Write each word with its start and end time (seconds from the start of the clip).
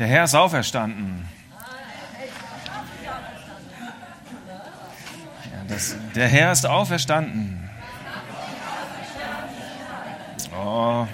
Der 0.00 0.06
Herr 0.06 0.24
ist 0.24 0.34
auferstanden. 0.34 1.28
Ja, 5.44 5.64
das, 5.68 5.94
der 6.14 6.26
Herr 6.26 6.52
ist 6.52 6.64
auferstanden. 6.64 7.68
Oh, 10.56 11.06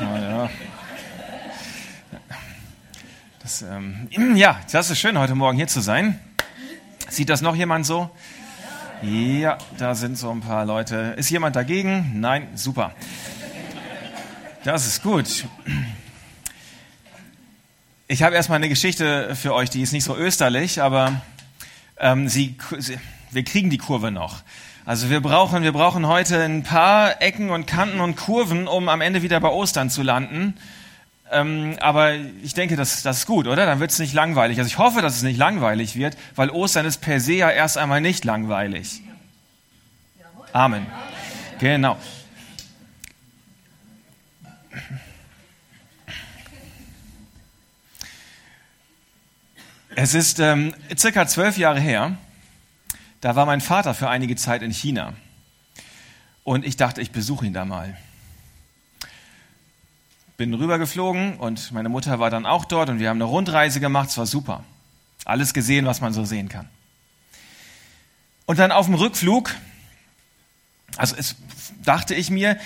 naja. 0.00 0.50
Das, 3.38 3.62
ähm, 3.62 4.08
ja, 4.34 4.58
das 4.72 4.90
ist 4.90 4.98
schön, 4.98 5.16
heute 5.16 5.36
Morgen 5.36 5.56
hier 5.56 5.68
zu 5.68 5.80
sein. 5.80 6.18
Sieht 7.08 7.28
das 7.28 7.40
noch 7.40 7.54
jemand 7.54 7.86
so? 7.86 8.10
Ja, 9.00 9.58
da 9.78 9.94
sind 9.94 10.18
so 10.18 10.28
ein 10.32 10.40
paar 10.40 10.64
Leute. 10.64 11.14
Ist 11.16 11.30
jemand 11.30 11.54
dagegen? 11.54 12.18
Nein, 12.18 12.48
super. 12.56 12.90
Das 14.64 14.88
ist 14.88 15.04
gut. 15.04 15.46
Ich 18.06 18.22
habe 18.22 18.34
erstmal 18.34 18.56
eine 18.56 18.68
Geschichte 18.68 19.34
für 19.34 19.54
euch, 19.54 19.70
die 19.70 19.80
ist 19.80 19.92
nicht 19.92 20.04
so 20.04 20.14
österlich, 20.14 20.82
aber 20.82 21.22
ähm, 21.98 22.28
sie, 22.28 22.56
sie, 22.76 22.98
wir 23.30 23.44
kriegen 23.44 23.70
die 23.70 23.78
Kurve 23.78 24.10
noch. 24.10 24.42
Also 24.84 25.08
wir 25.08 25.22
brauchen, 25.22 25.62
wir 25.62 25.72
brauchen 25.72 26.06
heute 26.06 26.42
ein 26.42 26.64
paar 26.64 27.22
Ecken 27.22 27.48
und 27.48 27.66
Kanten 27.66 28.00
und 28.00 28.16
Kurven, 28.16 28.68
um 28.68 28.90
am 28.90 29.00
Ende 29.00 29.22
wieder 29.22 29.40
bei 29.40 29.48
Ostern 29.48 29.88
zu 29.88 30.02
landen. 30.02 30.54
Ähm, 31.32 31.78
aber 31.80 32.14
ich 32.42 32.52
denke, 32.52 32.76
das, 32.76 33.02
das 33.02 33.20
ist 33.20 33.26
gut, 33.26 33.46
oder? 33.46 33.64
Dann 33.64 33.80
wird 33.80 33.90
es 33.90 33.98
nicht 33.98 34.12
langweilig. 34.12 34.58
Also 34.58 34.68
ich 34.68 34.76
hoffe, 34.76 35.00
dass 35.00 35.16
es 35.16 35.22
nicht 35.22 35.38
langweilig 35.38 35.96
wird, 35.96 36.18
weil 36.34 36.50
Ostern 36.50 36.84
ist 36.84 37.00
per 37.00 37.20
se 37.20 37.32
ja 37.32 37.50
erst 37.50 37.78
einmal 37.78 38.02
nicht 38.02 38.26
langweilig. 38.26 39.00
Amen. 40.52 40.86
Genau. 41.58 41.96
Es 49.96 50.12
ist 50.14 50.40
ähm, 50.40 50.74
circa 50.96 51.26
zwölf 51.28 51.56
Jahre 51.56 51.78
her, 51.78 52.16
da 53.20 53.36
war 53.36 53.46
mein 53.46 53.60
Vater 53.60 53.94
für 53.94 54.08
einige 54.08 54.34
Zeit 54.34 54.60
in 54.62 54.72
China. 54.72 55.12
Und 56.42 56.64
ich 56.64 56.76
dachte, 56.76 57.00
ich 57.00 57.12
besuche 57.12 57.46
ihn 57.46 57.52
da 57.52 57.64
mal. 57.64 57.96
Bin 60.36 60.52
rübergeflogen 60.52 61.36
und 61.36 61.70
meine 61.70 61.88
Mutter 61.88 62.18
war 62.18 62.28
dann 62.28 62.44
auch 62.44 62.64
dort 62.64 62.88
und 62.88 62.98
wir 62.98 63.08
haben 63.08 63.18
eine 63.18 63.24
Rundreise 63.24 63.78
gemacht. 63.78 64.08
Es 64.10 64.18
war 64.18 64.26
super. 64.26 64.64
Alles 65.24 65.54
gesehen, 65.54 65.86
was 65.86 66.00
man 66.00 66.12
so 66.12 66.24
sehen 66.24 66.48
kann. 66.48 66.68
Und 68.46 68.58
dann 68.58 68.72
auf 68.72 68.86
dem 68.86 68.96
Rückflug, 68.96 69.54
also 70.96 71.14
es 71.16 71.36
dachte 71.84 72.16
ich 72.16 72.30
mir, 72.30 72.58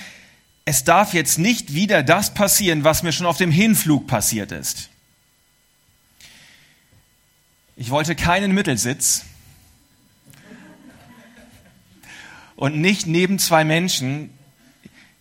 es 0.64 0.84
darf 0.84 1.12
jetzt 1.12 1.38
nicht 1.38 1.74
wieder 1.74 2.02
das 2.02 2.32
passieren, 2.32 2.84
was 2.84 3.02
mir 3.02 3.12
schon 3.12 3.26
auf 3.26 3.36
dem 3.36 3.50
Hinflug 3.50 4.06
passiert 4.06 4.50
ist. 4.50 4.88
Ich 7.80 7.90
wollte 7.90 8.16
keinen 8.16 8.50
Mittelsitz 8.50 9.24
und 12.56 12.80
nicht 12.80 13.06
neben 13.06 13.38
zwei 13.38 13.62
Menschen, 13.62 14.36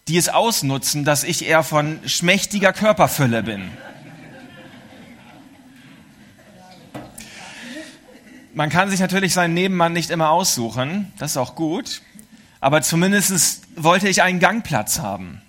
die 0.07 0.17
es 0.17 0.27
ausnutzen, 0.27 1.05
dass 1.05 1.23
ich 1.23 1.45
eher 1.45 1.61
von 1.61 1.99
schmächtiger 2.07 2.73
Körperfülle 2.73 3.43
bin. 3.43 3.69
Man 8.55 8.71
kann 8.71 8.89
sich 8.89 9.01
natürlich 9.01 9.35
seinen 9.35 9.53
Nebenmann 9.53 9.93
nicht 9.93 10.09
immer 10.09 10.31
aussuchen, 10.31 11.13
das 11.19 11.33
ist 11.33 11.37
auch 11.37 11.53
gut, 11.53 12.01
aber 12.59 12.81
zumindest 12.81 13.67
wollte 13.75 14.09
ich 14.09 14.23
einen 14.23 14.39
Gangplatz 14.39 14.97
haben. 14.97 15.43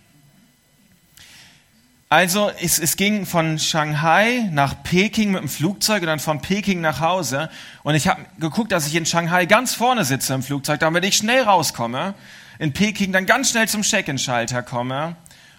Also 2.10 2.50
es, 2.62 2.78
es 2.78 2.96
ging 2.96 3.26
von 3.26 3.58
Shanghai 3.58 4.48
nach 4.50 4.82
Peking 4.82 5.32
mit 5.32 5.42
dem 5.42 5.48
Flugzeug 5.48 6.00
und 6.00 6.06
dann 6.06 6.20
von 6.20 6.40
Peking 6.40 6.80
nach 6.80 7.00
Hause. 7.00 7.50
Und 7.82 7.94
ich 7.94 8.08
habe 8.08 8.24
geguckt, 8.38 8.72
dass 8.72 8.86
ich 8.86 8.94
in 8.94 9.04
Shanghai 9.04 9.44
ganz 9.44 9.74
vorne 9.74 10.04
sitze 10.04 10.32
im 10.32 10.42
Flugzeug, 10.42 10.80
damit 10.80 11.04
ich 11.04 11.16
schnell 11.16 11.42
rauskomme. 11.42 12.14
In 12.58 12.72
Peking 12.72 13.12
dann 13.12 13.26
ganz 13.26 13.50
schnell 13.50 13.68
zum 13.68 13.82
Check-in-Schalter 13.82 14.62
komme, 14.62 15.16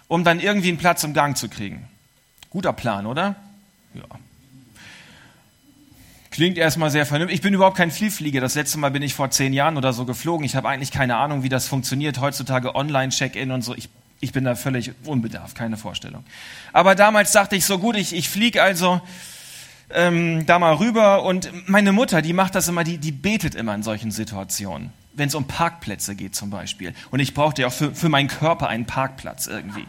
um 0.08 0.24
dann 0.24 0.40
irgendwie 0.40 0.68
einen 0.68 0.78
Platz 0.78 1.04
im 1.04 1.14
Gang 1.14 1.36
zu 1.36 1.48
kriegen. 1.48 1.88
Guter 2.50 2.72
Plan, 2.72 3.06
oder? 3.06 3.36
Ja. 3.94 4.02
Klingt 6.32 6.58
erstmal 6.58 6.90
sehr 6.90 7.06
vernünftig. 7.06 7.36
Ich 7.36 7.42
bin 7.42 7.54
überhaupt 7.54 7.76
kein 7.76 7.92
Vielflieger. 7.92 8.40
Das 8.40 8.56
letzte 8.56 8.78
Mal 8.78 8.90
bin 8.90 9.02
ich 9.02 9.14
vor 9.14 9.30
zehn 9.30 9.52
Jahren 9.52 9.76
oder 9.76 9.92
so 9.92 10.04
geflogen. 10.04 10.44
Ich 10.44 10.56
habe 10.56 10.68
eigentlich 10.68 10.90
keine 10.90 11.16
Ahnung, 11.16 11.44
wie 11.44 11.48
das 11.48 11.68
funktioniert. 11.68 12.20
Heutzutage 12.20 12.74
Online-Check-in 12.74 13.52
und 13.52 13.62
so. 13.62 13.74
Ich 13.74 13.88
ich 14.20 14.32
bin 14.32 14.44
da 14.44 14.54
völlig 14.54 14.92
unbedarft, 15.04 15.56
keine 15.56 15.76
Vorstellung. 15.76 16.24
Aber 16.72 16.94
damals 16.94 17.32
dachte 17.32 17.56
ich 17.56 17.64
so 17.64 17.78
gut, 17.78 17.96
ich, 17.96 18.14
ich 18.14 18.28
fliege 18.28 18.62
also 18.62 19.00
ähm, 19.90 20.46
da 20.46 20.58
mal 20.58 20.74
rüber 20.74 21.24
und 21.24 21.50
meine 21.68 21.92
Mutter, 21.92 22.22
die 22.22 22.32
macht 22.32 22.54
das 22.54 22.68
immer, 22.68 22.84
die, 22.84 22.98
die 22.98 23.12
betet 23.12 23.54
immer 23.54 23.74
in 23.74 23.82
solchen 23.82 24.10
Situationen. 24.10 24.92
Wenn 25.12 25.28
es 25.28 25.34
um 25.34 25.46
Parkplätze 25.46 26.14
geht 26.14 26.36
zum 26.36 26.50
Beispiel. 26.50 26.94
Und 27.10 27.20
ich 27.20 27.34
brauchte 27.34 27.62
ja 27.62 27.68
auch 27.68 27.72
für, 27.72 27.94
für 27.94 28.08
meinen 28.08 28.28
Körper 28.28 28.68
einen 28.68 28.86
Parkplatz 28.86 29.46
irgendwie. 29.48 29.86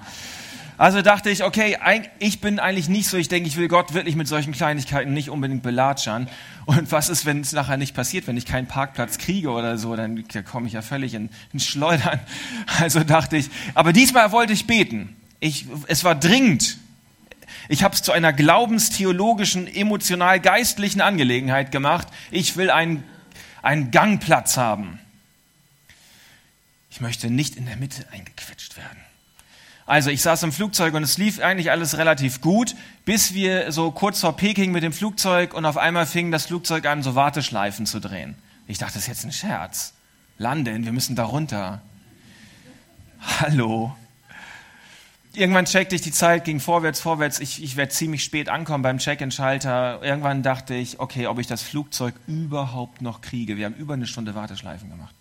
Also 0.81 1.03
dachte 1.03 1.29
ich, 1.29 1.43
okay, 1.43 1.77
ich 2.17 2.41
bin 2.41 2.57
eigentlich 2.57 2.89
nicht 2.89 3.07
so, 3.07 3.15
ich 3.15 3.27
denke, 3.27 3.47
ich 3.47 3.55
will 3.55 3.67
Gott 3.67 3.93
wirklich 3.93 4.15
mit 4.15 4.27
solchen 4.27 4.51
Kleinigkeiten 4.51 5.13
nicht 5.13 5.29
unbedingt 5.29 5.61
belatschern. 5.61 6.27
Und 6.65 6.91
was 6.91 7.09
ist, 7.09 7.23
wenn 7.27 7.41
es 7.41 7.51
nachher 7.51 7.77
nicht 7.77 7.93
passiert, 7.93 8.25
wenn 8.25 8.35
ich 8.35 8.47
keinen 8.47 8.65
Parkplatz 8.65 9.19
kriege 9.19 9.51
oder 9.51 9.77
so, 9.77 9.95
dann 9.95 10.23
da 10.33 10.41
komme 10.41 10.65
ich 10.65 10.73
ja 10.73 10.81
völlig 10.81 11.13
in, 11.13 11.29
in 11.53 11.59
Schleudern. 11.59 12.19
Also 12.79 13.03
dachte 13.03 13.37
ich, 13.37 13.51
aber 13.75 13.93
diesmal 13.93 14.31
wollte 14.31 14.53
ich 14.53 14.65
beten. 14.65 15.15
Ich, 15.39 15.67
es 15.85 16.03
war 16.03 16.15
dringend. 16.15 16.79
Ich 17.69 17.83
habe 17.83 17.93
es 17.93 18.01
zu 18.01 18.11
einer 18.11 18.33
glaubenstheologischen, 18.33 19.67
emotional-geistlichen 19.67 21.01
Angelegenheit 21.01 21.71
gemacht. 21.71 22.07
Ich 22.31 22.57
will 22.57 22.71
einen, 22.71 23.03
einen 23.61 23.91
Gangplatz 23.91 24.57
haben. 24.57 24.97
Ich 26.89 27.01
möchte 27.01 27.29
nicht 27.29 27.55
in 27.55 27.67
der 27.67 27.75
Mitte 27.75 28.03
eingequetscht 28.11 28.77
werden. 28.77 29.10
Also 29.91 30.09
ich 30.09 30.21
saß 30.21 30.43
im 30.43 30.53
Flugzeug 30.53 30.93
und 30.93 31.03
es 31.03 31.17
lief 31.17 31.41
eigentlich 31.41 31.69
alles 31.69 31.97
relativ 31.97 32.39
gut, 32.39 32.75
bis 33.03 33.33
wir 33.33 33.73
so 33.73 33.91
kurz 33.91 34.21
vor 34.21 34.37
Peking 34.37 34.71
mit 34.71 34.83
dem 34.83 34.93
Flugzeug 34.93 35.53
und 35.53 35.65
auf 35.65 35.75
einmal 35.75 36.05
fing 36.05 36.31
das 36.31 36.45
Flugzeug 36.45 36.85
an, 36.85 37.03
so 37.03 37.15
Warteschleifen 37.15 37.85
zu 37.85 37.99
drehen. 37.99 38.35
Ich 38.67 38.77
dachte, 38.77 38.93
das 38.93 39.01
ist 39.01 39.07
jetzt 39.09 39.25
ein 39.25 39.33
Scherz. 39.33 39.91
Landen, 40.37 40.85
wir 40.85 40.93
müssen 40.93 41.17
da 41.17 41.25
runter. 41.25 41.81
Hallo. 43.41 43.93
Irgendwann 45.33 45.65
checkte 45.65 45.95
ich 45.95 46.01
die 46.01 46.13
Zeit, 46.13 46.45
ging 46.45 46.61
vorwärts, 46.61 47.01
vorwärts. 47.01 47.41
Ich, 47.41 47.61
ich 47.61 47.75
werde 47.75 47.91
ziemlich 47.91 48.23
spät 48.23 48.47
ankommen 48.47 48.83
beim 48.83 48.97
Check-in-Schalter. 48.97 50.01
Irgendwann 50.01 50.41
dachte 50.41 50.73
ich, 50.73 51.01
okay, 51.01 51.27
ob 51.27 51.37
ich 51.37 51.47
das 51.47 51.63
Flugzeug 51.63 52.15
überhaupt 52.27 53.01
noch 53.01 53.19
kriege. 53.19 53.57
Wir 53.57 53.65
haben 53.65 53.75
über 53.75 53.95
eine 53.95 54.07
Stunde 54.07 54.35
Warteschleifen 54.35 54.89
gemacht. 54.89 55.13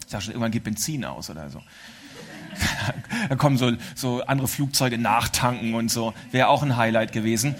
Ich 0.00 0.10
dachte 0.10 0.24
schon, 0.24 0.32
irgendwann 0.32 0.50
geht 0.50 0.64
Benzin 0.64 1.04
aus 1.04 1.30
oder 1.30 1.48
so 1.48 1.62
da 3.28 3.36
kommen 3.36 3.56
so, 3.56 3.72
so 3.94 4.22
andere 4.24 4.48
Flugzeuge 4.48 4.98
nachtanken 4.98 5.74
und 5.74 5.90
so. 5.90 6.14
Wäre 6.30 6.48
auch 6.48 6.62
ein 6.62 6.76
Highlight 6.76 7.12
gewesen. 7.12 7.54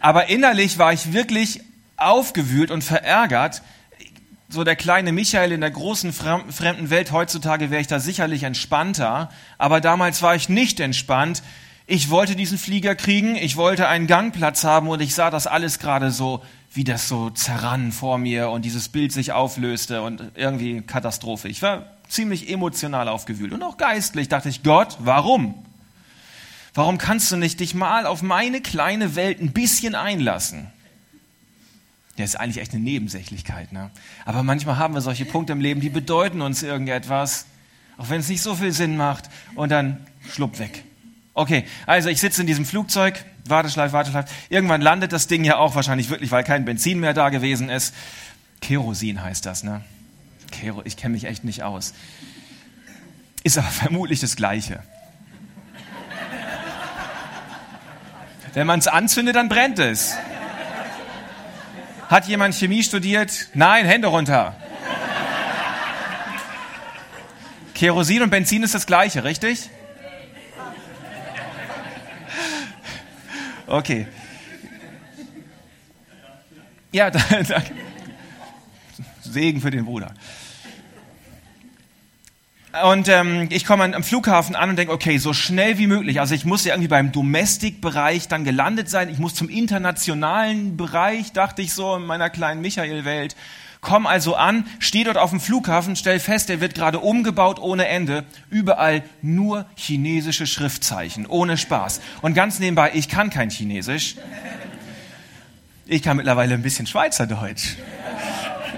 Aber 0.00 0.28
innerlich 0.28 0.78
war 0.78 0.92
ich 0.92 1.12
wirklich 1.12 1.60
aufgewühlt 1.96 2.70
und 2.70 2.84
verärgert. 2.84 3.62
So 4.48 4.62
der 4.62 4.76
kleine 4.76 5.10
Michael 5.10 5.52
in 5.52 5.60
der 5.60 5.70
großen 5.70 6.12
fremden 6.12 6.90
Welt 6.90 7.10
heutzutage 7.10 7.70
wäre 7.70 7.80
ich 7.80 7.88
da 7.88 7.98
sicherlich 7.98 8.44
entspannter. 8.44 9.30
Aber 9.58 9.80
damals 9.80 10.22
war 10.22 10.36
ich 10.36 10.48
nicht 10.48 10.78
entspannt. 10.78 11.42
Ich 11.88 12.10
wollte 12.10 12.36
diesen 12.36 12.58
Flieger 12.58 12.94
kriegen, 12.96 13.36
ich 13.36 13.56
wollte 13.56 13.88
einen 13.88 14.06
Gangplatz 14.08 14.64
haben 14.64 14.88
und 14.88 15.00
ich 15.00 15.14
sah 15.14 15.30
das 15.30 15.46
alles 15.46 15.78
gerade 15.78 16.10
so, 16.10 16.42
wie 16.72 16.82
das 16.84 17.08
so 17.08 17.30
zerrann 17.30 17.92
vor 17.92 18.18
mir 18.18 18.50
und 18.50 18.64
dieses 18.64 18.88
Bild 18.88 19.12
sich 19.12 19.32
auflöste 19.32 20.02
und 20.02 20.32
irgendwie 20.34 20.82
Katastrophe. 20.82 21.48
Ich 21.48 21.62
war 21.62 21.95
ziemlich 22.08 22.50
emotional 22.50 23.08
aufgewühlt 23.08 23.52
und 23.52 23.62
auch 23.62 23.76
geistlich 23.76 24.28
dachte 24.28 24.48
ich, 24.48 24.62
Gott, 24.62 24.96
warum? 25.00 25.54
Warum 26.74 26.98
kannst 26.98 27.32
du 27.32 27.36
nicht 27.36 27.60
dich 27.60 27.74
mal 27.74 28.06
auf 28.06 28.22
meine 28.22 28.60
kleine 28.60 29.16
Welt 29.16 29.40
ein 29.40 29.52
bisschen 29.52 29.94
einlassen? 29.94 30.66
Ja, 32.16 32.24
ist 32.24 32.38
eigentlich 32.38 32.62
echt 32.62 32.72
eine 32.72 32.82
Nebensächlichkeit, 32.82 33.72
ne? 33.72 33.90
Aber 34.24 34.42
manchmal 34.42 34.78
haben 34.78 34.94
wir 34.94 35.00
solche 35.00 35.24
Punkte 35.24 35.52
im 35.52 35.60
Leben, 35.60 35.80
die 35.80 35.90
bedeuten 35.90 36.40
uns 36.40 36.62
irgendetwas, 36.62 37.46
auch 37.98 38.08
wenn 38.08 38.20
es 38.20 38.28
nicht 38.28 38.42
so 38.42 38.54
viel 38.54 38.72
Sinn 38.72 38.96
macht, 38.96 39.28
und 39.54 39.70
dann 39.70 40.06
schlupp 40.30 40.58
weg. 40.58 40.84
Okay, 41.34 41.64
also 41.86 42.08
ich 42.08 42.20
sitze 42.20 42.40
in 42.40 42.46
diesem 42.46 42.64
Flugzeug, 42.64 43.24
Warteschleif, 43.46 43.92
Warteschleif. 43.92 44.30
Irgendwann 44.48 44.80
landet 44.80 45.12
das 45.12 45.26
Ding 45.26 45.44
ja 45.44 45.58
auch 45.58 45.74
wahrscheinlich 45.74 46.08
wirklich, 46.08 46.30
weil 46.30 46.44
kein 46.44 46.64
Benzin 46.64 47.00
mehr 47.00 47.12
da 47.14 47.28
gewesen 47.28 47.68
ist. 47.68 47.94
Kerosin 48.60 49.22
heißt 49.22 49.44
das, 49.44 49.62
ne? 49.62 49.82
Kero, 50.60 50.82
ich 50.84 50.96
kenne 50.96 51.14
mich 51.14 51.24
echt 51.24 51.44
nicht 51.44 51.62
aus. 51.62 51.94
Ist 53.42 53.58
aber 53.58 53.68
vermutlich 53.84 54.20
das 54.20 54.36
Gleiche. 54.36 54.82
Wenn 58.54 58.66
man 58.66 58.78
es 58.78 58.88
anzündet, 58.88 59.36
dann 59.36 59.48
brennt 59.48 59.78
es. 59.78 60.16
Hat 62.08 62.26
jemand 62.26 62.54
Chemie 62.54 62.82
studiert? 62.82 63.48
Nein, 63.52 63.84
Hände 63.84 64.08
runter. 64.08 64.56
Kerosin 67.74 68.22
und 68.22 68.30
Benzin 68.30 68.62
ist 68.62 68.74
das 68.74 68.86
gleiche, 68.86 69.24
richtig? 69.24 69.68
Okay. 73.66 74.06
Ja, 76.92 77.10
danke. 77.10 77.62
Segen 79.20 79.60
für 79.60 79.70
den 79.70 79.84
Bruder. 79.84 80.14
Und 82.84 83.08
ähm, 83.08 83.46
ich 83.50 83.64
komme 83.64 83.94
am 83.94 84.02
Flughafen 84.02 84.54
an 84.56 84.70
und 84.70 84.76
denke, 84.76 84.92
okay, 84.92 85.18
so 85.18 85.32
schnell 85.32 85.78
wie 85.78 85.86
möglich. 85.86 86.20
Also 86.20 86.34
ich 86.34 86.44
muss 86.44 86.64
ja 86.64 86.74
irgendwie 86.74 86.88
beim 86.88 87.12
Domestic-Bereich 87.12 88.28
dann 88.28 88.44
gelandet 88.44 88.90
sein. 88.90 89.08
Ich 89.08 89.18
muss 89.18 89.34
zum 89.34 89.48
internationalen 89.48 90.76
Bereich, 90.76 91.32
dachte 91.32 91.62
ich 91.62 91.72
so 91.72 91.96
in 91.96 92.04
meiner 92.04 92.28
kleinen 92.28 92.60
Michael-Welt. 92.60 93.36
Komm 93.80 94.06
also 94.06 94.34
an, 94.34 94.66
stehe 94.80 95.04
dort 95.04 95.16
auf 95.16 95.30
dem 95.30 95.38
Flughafen, 95.38 95.94
stell 95.96 96.18
fest, 96.18 96.48
der 96.48 96.60
wird 96.60 96.74
gerade 96.74 96.98
umgebaut 96.98 97.60
ohne 97.60 97.86
Ende. 97.86 98.24
Überall 98.50 99.04
nur 99.22 99.66
chinesische 99.76 100.46
Schriftzeichen, 100.46 101.26
ohne 101.26 101.56
Spaß. 101.56 102.00
Und 102.20 102.34
ganz 102.34 102.58
nebenbei, 102.58 102.90
ich 102.94 103.08
kann 103.08 103.30
kein 103.30 103.48
Chinesisch. 103.48 104.16
Ich 105.86 106.02
kann 106.02 106.16
mittlerweile 106.16 106.54
ein 106.54 106.62
bisschen 106.62 106.88
Schweizerdeutsch, 106.88 107.76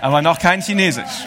aber 0.03 0.21
noch 0.21 0.39
kein 0.39 0.61
Chinesisch. 0.61 1.27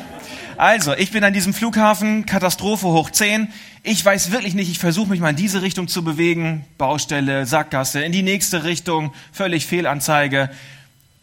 Also, 0.58 0.94
ich 0.94 1.12
bin 1.12 1.24
an 1.24 1.34
diesem 1.34 1.54
Flughafen, 1.54 2.26
Katastrophe 2.26 2.88
hoch 2.88 3.10
10. 3.10 3.48
Ich 3.84 4.04
weiß 4.04 4.32
wirklich 4.32 4.54
nicht, 4.54 4.70
ich 4.70 4.80
versuche 4.80 5.10
mich 5.10 5.20
mal 5.20 5.30
in 5.30 5.36
diese 5.36 5.62
Richtung 5.62 5.88
zu 5.88 6.04
bewegen. 6.04 6.66
Baustelle, 6.78 7.46
Sackgasse, 7.46 8.02
in 8.04 8.12
die 8.12 8.24
nächste 8.24 8.64
Richtung, 8.64 9.14
völlig 9.32 9.66
Fehlanzeige. 9.66 10.52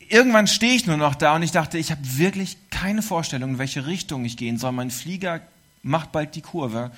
Irgendwann 0.09 0.47
stehe 0.47 0.75
ich 0.75 0.87
nur 0.87 0.97
noch 0.97 1.15
da 1.15 1.37
und 1.37 1.43
ich 1.43 1.53
dachte, 1.53 1.79
ich 1.79 1.91
habe 1.91 2.01
wirklich 2.03 2.57
keine 2.71 3.03
Vorstellung, 3.03 3.51
in 3.51 3.59
welche 3.59 3.87
Richtung 3.87 4.25
ich 4.25 4.37
gehen 4.37 4.59
soll. 4.59 4.73
Mein 4.73 4.91
Flieger 4.91 5.41
macht 5.83 6.13
bald 6.13 6.35
die 6.35 6.43
Kurve. 6.43 6.91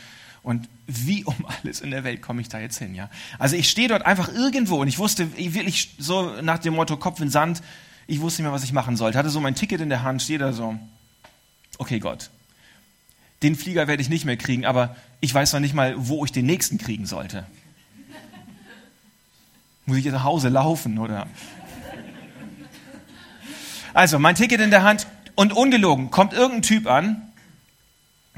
Und 0.43 0.69
wie 0.87 1.25
um 1.25 1.35
alles 1.47 1.81
in 1.81 1.91
der 1.91 2.05
Welt 2.05 2.23
komme 2.23 2.41
ich 2.41 2.49
da 2.49 2.59
jetzt 2.61 2.79
hin, 2.79 2.95
ja? 2.95 3.11
Also 3.39 3.57
ich 3.57 3.69
stehe 3.69 3.89
dort 3.89 4.07
einfach 4.07 4.33
irgendwo 4.33 4.77
und 4.77 4.89
ich 4.89 4.99
wusste 4.99 5.29
ich 5.37 5.53
wirklich 5.53 5.91
so 5.99 6.41
nach 6.41 6.59
dem 6.59 6.75
Motto 6.75 6.97
Kopf 6.97 7.21
in 7.21 7.29
Sand, 7.29 7.61
ich 8.07 8.21
wusste 8.21 8.41
nicht 8.41 8.47
mehr, 8.47 8.55
was 8.55 8.65
ich 8.65 8.73
machen 8.73 8.97
sollte. 8.97 9.19
Hatte 9.19 9.29
so 9.29 9.41
mein 9.41 9.55
Ticket 9.55 9.81
in 9.81 9.91
der 9.91 10.03
Hand, 10.03 10.23
stehe 10.23 10.39
da 10.39 10.53
so 10.53 10.79
okay 11.81 11.99
Gott, 11.99 12.31
den 13.43 13.57
Flieger 13.57 13.89
werde 13.89 14.03
ich 14.03 14.11
nicht 14.11 14.27
mehr 14.27 14.37
kriegen, 14.37 14.67
aber 14.67 14.97
ich 15.21 15.33
weiß 15.33 15.55
noch 15.55 15.61
nicht 15.61 15.75
mal, 15.75 15.95
wo 15.97 16.25
ich 16.25 16.31
den 16.31 16.47
nächsten 16.47 16.79
kriegen 16.79 17.07
sollte. 17.07 17.47
Muss 19.87 19.97
ich 19.97 20.05
jetzt 20.05 20.13
nach 20.13 20.25
Hause 20.25 20.51
laufen 20.51 20.99
oder? 20.99 21.27
Also, 23.93 24.19
mein 24.19 24.37
Ticket 24.37 24.61
in 24.61 24.71
der 24.71 24.85
Hand 24.85 25.07
und 25.35 25.53
ungelogen, 25.53 26.11
kommt 26.11 26.33
irgendein 26.33 26.63
Typ 26.63 26.87
an, 26.87 27.23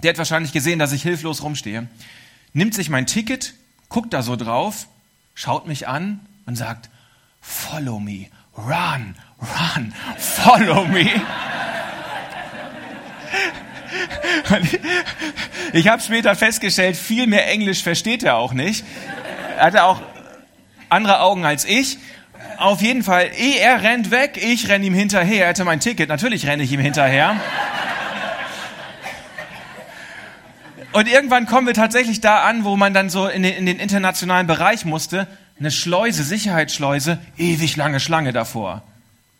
der 0.02 0.10
hat 0.10 0.18
wahrscheinlich 0.18 0.52
gesehen, 0.52 0.78
dass 0.78 0.92
ich 0.92 1.02
hilflos 1.02 1.42
rumstehe, 1.42 1.88
nimmt 2.52 2.74
sich 2.74 2.88
mein 2.88 3.06
Ticket, 3.06 3.54
guckt 3.88 4.14
da 4.14 4.22
so 4.22 4.36
drauf, 4.36 4.86
schaut 5.34 5.66
mich 5.66 5.88
an 5.88 6.20
und 6.46 6.56
sagt, 6.56 6.88
follow 7.40 7.98
me, 7.98 8.28
run, 8.56 9.16
run, 9.40 9.92
follow 10.16 10.86
me. 10.86 11.10
Ich 15.72 15.88
habe 15.88 16.02
später 16.02 16.36
festgestellt, 16.36 16.96
viel 16.96 17.26
mehr 17.26 17.48
Englisch 17.48 17.82
versteht 17.82 18.22
er 18.22 18.36
auch 18.36 18.52
nicht. 18.52 18.84
Er 19.56 19.64
hatte 19.64 19.84
auch 19.84 20.02
andere 20.90 21.20
Augen 21.20 21.46
als 21.46 21.64
ich. 21.64 21.98
Auf 22.58 22.82
jeden 22.82 23.02
Fall, 23.02 23.30
eh, 23.36 23.56
er 23.58 23.82
rennt 23.82 24.10
weg, 24.10 24.38
ich 24.40 24.68
renne 24.68 24.84
ihm 24.84 24.94
hinterher. 24.94 25.44
Er 25.44 25.48
hatte 25.50 25.64
mein 25.64 25.80
Ticket, 25.80 26.08
natürlich 26.08 26.46
renne 26.46 26.62
ich 26.62 26.72
ihm 26.72 26.80
hinterher. 26.80 27.36
Und 30.92 31.08
irgendwann 31.08 31.46
kommen 31.46 31.66
wir 31.66 31.74
tatsächlich 31.74 32.20
da 32.20 32.42
an, 32.42 32.64
wo 32.64 32.76
man 32.76 32.92
dann 32.92 33.08
so 33.08 33.26
in 33.26 33.42
den, 33.42 33.54
in 33.54 33.66
den 33.66 33.78
internationalen 33.78 34.46
Bereich 34.46 34.84
musste. 34.84 35.26
Eine 35.58 35.70
Schleuse, 35.70 36.22
Sicherheitsschleuse, 36.22 37.18
ewig 37.38 37.76
lange 37.76 37.98
Schlange 37.98 38.32
davor. 38.32 38.82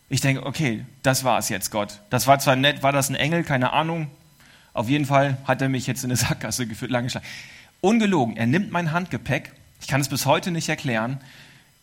Ich 0.09 0.21
denke, 0.21 0.45
okay, 0.45 0.83
das 1.03 1.23
war 1.23 1.37
es 1.37 1.49
jetzt, 1.49 1.69
Gott. 1.69 1.99
Das 2.09 2.25
war 2.25 2.39
zwar 2.39 2.55
nett, 2.55 2.81
war 2.81 2.91
das 2.91 3.09
ein 3.09 3.15
Engel, 3.15 3.43
keine 3.43 3.73
Ahnung, 3.73 4.09
auf 4.73 4.89
jeden 4.89 5.05
Fall 5.05 5.37
hat 5.45 5.61
er 5.61 5.69
mich 5.69 5.87
jetzt 5.87 6.03
in 6.03 6.09
eine 6.09 6.17
Sackgasse 6.17 6.67
geführt, 6.67 6.91
lange 6.91 7.09
Schlange. 7.09 7.25
Ungelogen, 7.81 8.37
er 8.37 8.47
nimmt 8.47 8.71
mein 8.71 8.91
Handgepäck, 8.91 9.51
ich 9.81 9.87
kann 9.87 10.01
es 10.01 10.09
bis 10.09 10.25
heute 10.25 10.51
nicht 10.51 10.69
erklären, 10.69 11.19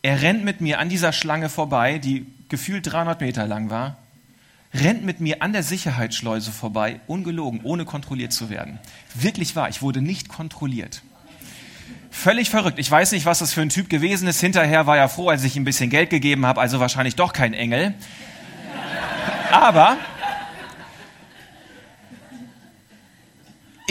er 0.01 0.21
rennt 0.21 0.43
mit 0.43 0.61
mir 0.61 0.79
an 0.79 0.89
dieser 0.89 1.13
Schlange 1.13 1.47
vorbei, 1.49 1.99
die 1.99 2.25
gefühlt 2.49 2.91
300 2.91 3.21
Meter 3.21 3.45
lang 3.45 3.69
war, 3.69 3.97
rennt 4.73 5.03
mit 5.03 5.19
mir 5.19 5.41
an 5.41 5.53
der 5.53 5.63
Sicherheitsschleuse 5.63 6.51
vorbei, 6.51 6.99
ungelogen, 7.07 7.61
ohne 7.63 7.85
kontrolliert 7.85 8.33
zu 8.33 8.49
werden. 8.49 8.79
Wirklich 9.13 9.55
wahr, 9.55 9.69
ich 9.69 9.81
wurde 9.81 10.01
nicht 10.01 10.27
kontrolliert. 10.29 11.03
Völlig 12.09 12.49
verrückt. 12.49 12.77
Ich 12.77 12.91
weiß 12.91 13.13
nicht, 13.13 13.25
was 13.25 13.39
das 13.39 13.53
für 13.53 13.61
ein 13.61 13.69
Typ 13.69 13.89
gewesen 13.89 14.27
ist. 14.27 14.41
Hinterher 14.41 14.85
war 14.85 14.97
er 14.97 15.07
froh, 15.07 15.29
als 15.29 15.43
ich 15.45 15.55
ihm 15.55 15.61
ein 15.61 15.65
bisschen 15.65 15.89
Geld 15.89 16.09
gegeben 16.09 16.45
habe, 16.45 16.59
also 16.59 16.79
wahrscheinlich 16.79 17.15
doch 17.15 17.31
kein 17.31 17.53
Engel. 17.53 17.93
Aber 19.51 19.97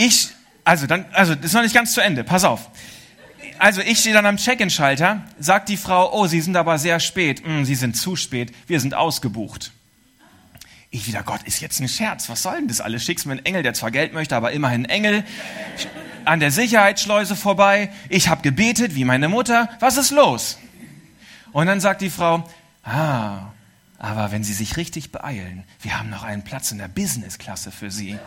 Ich, 0.03 0.29
also 0.63 0.87
dann, 0.87 1.05
also 1.13 1.35
das 1.35 1.45
ist 1.45 1.53
noch 1.53 1.61
nicht 1.61 1.75
ganz 1.75 1.93
zu 1.93 2.01
Ende. 2.01 2.23
Pass 2.23 2.43
auf. 2.43 2.71
Also 3.59 3.81
ich 3.81 3.99
stehe 3.99 4.15
dann 4.15 4.25
am 4.25 4.37
Check-in-Schalter, 4.37 5.21
sagt 5.37 5.69
die 5.69 5.77
Frau, 5.77 6.11
oh, 6.11 6.25
Sie 6.25 6.41
sind 6.41 6.57
aber 6.57 6.79
sehr 6.79 6.99
spät. 6.99 7.45
Mm, 7.45 7.65
Sie 7.65 7.75
sind 7.75 7.95
zu 7.95 8.15
spät. 8.15 8.51
Wir 8.65 8.79
sind 8.79 8.95
ausgebucht. 8.95 9.71
Ich 10.89 11.05
wieder, 11.05 11.21
Gott, 11.21 11.43
ist 11.43 11.61
jetzt 11.61 11.79
ein 11.79 11.87
Scherz. 11.87 12.29
Was 12.29 12.41
soll 12.41 12.55
denn 12.55 12.67
das 12.67 12.81
alles? 12.81 13.05
Schickst 13.05 13.27
mir 13.27 13.33
einen 13.33 13.45
Engel, 13.45 13.61
der 13.61 13.75
zwar 13.75 13.91
Geld 13.91 14.11
möchte, 14.13 14.35
aber 14.35 14.51
immerhin 14.51 14.85
Engel. 14.85 15.23
An 16.25 16.39
der 16.39 16.49
Sicherheitsschleuse 16.49 17.35
vorbei. 17.35 17.91
Ich 18.09 18.27
habe 18.27 18.41
gebetet, 18.41 18.95
wie 18.95 19.05
meine 19.05 19.29
Mutter. 19.29 19.69
Was 19.79 19.97
ist 19.97 20.09
los? 20.09 20.57
Und 21.51 21.67
dann 21.67 21.79
sagt 21.79 22.01
die 22.01 22.09
Frau, 22.09 22.43
ah, 22.83 23.51
aber 23.99 24.31
wenn 24.31 24.43
Sie 24.43 24.53
sich 24.53 24.77
richtig 24.77 25.11
beeilen, 25.11 25.63
wir 25.79 25.99
haben 25.99 26.09
noch 26.09 26.23
einen 26.23 26.43
Platz 26.43 26.71
in 26.71 26.79
der 26.79 26.87
Business-Klasse 26.87 27.71
für 27.71 27.91
Sie. 27.91 28.17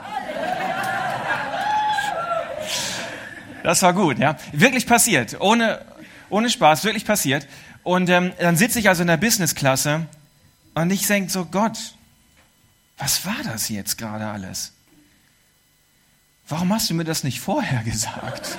Das 3.65 3.83
war 3.83 3.93
gut, 3.95 4.19
ja. 4.19 4.37
Wirklich 4.53 4.87
passiert. 4.87 5.41
Ohne, 5.41 5.83
ohne 6.29 6.51
Spaß, 6.51 6.85
wirklich 6.85 7.07
passiert. 7.07 7.49
Und 7.83 8.11
ähm, 8.11 8.35
dann 8.39 8.59
sitze 8.59 8.79
ich 8.79 8.91
also 8.91 9.01
in 9.01 9.09
der 9.09 9.17
Businessklasse 9.17 10.07
und 10.75 10.91
ich 10.91 11.07
denke 11.07 11.31
so, 11.31 11.47
Gott, 11.47 11.95
was 12.99 13.25
war 13.25 13.43
das 13.43 13.71
jetzt 13.71 13.97
gerade 13.97 14.27
alles? 14.27 14.73
Warum 16.47 16.75
hast 16.75 16.91
du 16.91 16.95
mir 16.95 17.05
das 17.05 17.25
nicht 17.25 17.41
vorher 17.41 17.83
gesagt? 17.85 18.59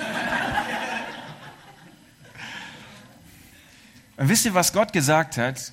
Und 4.16 4.28
wisst 4.28 4.44
ihr, 4.44 4.54
was 4.54 4.72
Gott 4.72 4.92
gesagt 4.92 5.36
hat? 5.36 5.72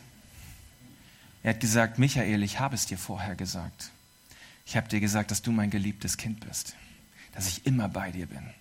Er 1.41 1.53
hat 1.53 1.59
gesagt, 1.59 1.97
Michael, 1.97 2.43
ich 2.43 2.59
habe 2.59 2.75
es 2.75 2.85
dir 2.85 2.97
vorher 2.97 3.35
gesagt. 3.35 3.89
Ich 4.65 4.77
habe 4.77 4.89
dir 4.89 4.99
gesagt, 4.99 5.31
dass 5.31 5.41
du 5.41 5.51
mein 5.51 5.71
geliebtes 5.71 6.17
Kind 6.17 6.45
bist, 6.45 6.75
dass 7.33 7.47
ich 7.47 7.65
immer 7.65 7.89
bei 7.89 8.11
dir 8.11 8.27
bin 8.27 8.53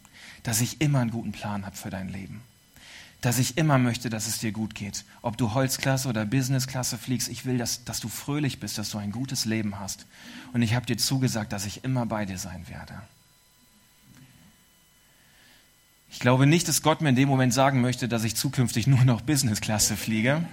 dass 0.42 0.60
ich 0.60 0.80
immer 0.80 1.00
einen 1.00 1.10
guten 1.10 1.32
Plan 1.32 1.64
habe 1.66 1.76
für 1.76 1.90
dein 1.90 2.08
Leben. 2.08 2.42
Dass 3.20 3.38
ich 3.38 3.56
immer 3.56 3.78
möchte, 3.78 4.10
dass 4.10 4.26
es 4.26 4.38
dir 4.38 4.50
gut 4.50 4.74
geht. 4.74 5.04
Ob 5.22 5.36
du 5.36 5.54
Holzklasse 5.54 6.08
oder 6.08 6.24
Businessklasse 6.24 6.98
fliegst, 6.98 7.28
ich 7.28 7.44
will, 7.44 7.58
dass, 7.58 7.84
dass 7.84 8.00
du 8.00 8.08
fröhlich 8.08 8.58
bist, 8.58 8.78
dass 8.78 8.90
du 8.90 8.98
ein 8.98 9.12
gutes 9.12 9.44
Leben 9.44 9.78
hast. 9.78 10.06
Und 10.52 10.62
ich 10.62 10.74
habe 10.74 10.86
dir 10.86 10.96
zugesagt, 10.96 11.52
dass 11.52 11.64
ich 11.64 11.84
immer 11.84 12.06
bei 12.06 12.24
dir 12.26 12.38
sein 12.38 12.68
werde. 12.68 13.00
Ich 16.10 16.18
glaube 16.18 16.46
nicht, 16.46 16.68
dass 16.68 16.82
Gott 16.82 17.00
mir 17.00 17.08
in 17.08 17.16
dem 17.16 17.28
Moment 17.28 17.54
sagen 17.54 17.80
möchte, 17.80 18.08
dass 18.08 18.24
ich 18.24 18.34
zukünftig 18.34 18.86
nur 18.86 19.04
noch 19.04 19.22
Businessklasse 19.22 19.96
fliege. 19.96 20.44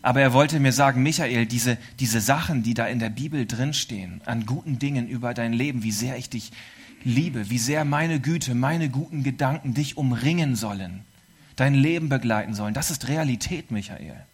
Aber 0.00 0.20
er 0.20 0.32
wollte 0.32 0.58
mir 0.58 0.72
sagen, 0.72 1.02
Michael, 1.02 1.46
diese, 1.46 1.76
diese 2.00 2.20
Sachen, 2.20 2.62
die 2.62 2.74
da 2.74 2.86
in 2.86 2.98
der 2.98 3.10
Bibel 3.10 3.46
drinstehen, 3.46 4.20
an 4.24 4.46
guten 4.46 4.78
Dingen 4.78 5.06
über 5.06 5.34
dein 5.34 5.52
Leben, 5.52 5.82
wie 5.82 5.92
sehr 5.92 6.16
ich 6.16 6.30
dich 6.30 6.50
liebe, 7.04 7.50
wie 7.50 7.58
sehr 7.58 7.84
meine 7.84 8.20
Güte, 8.20 8.54
meine 8.54 8.88
guten 8.88 9.22
Gedanken 9.22 9.74
dich 9.74 9.96
umringen 9.96 10.56
sollen, 10.56 11.04
dein 11.56 11.74
Leben 11.74 12.08
begleiten 12.08 12.54
sollen. 12.54 12.74
Das 12.74 12.90
ist 12.90 13.08
Realität, 13.08 13.70
Michael. 13.70 14.24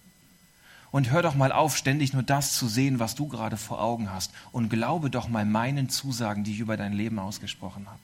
Und 0.90 1.10
hör 1.10 1.22
doch 1.22 1.34
mal 1.34 1.52
auf, 1.52 1.76
ständig 1.76 2.12
nur 2.14 2.22
das 2.22 2.54
zu 2.54 2.66
sehen, 2.66 2.98
was 2.98 3.14
du 3.14 3.28
gerade 3.28 3.56
vor 3.56 3.82
Augen 3.82 4.10
hast. 4.10 4.32
Und 4.52 4.70
glaube 4.70 5.10
doch 5.10 5.28
mal 5.28 5.44
meinen 5.44 5.88
Zusagen, 5.88 6.44
die 6.44 6.52
ich 6.52 6.60
über 6.60 6.76
dein 6.76 6.94
Leben 6.94 7.18
ausgesprochen 7.18 7.86
habe. 7.86 8.00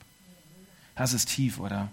Das 0.95 1.13
ist 1.13 1.29
tief, 1.29 1.59
oder? 1.59 1.89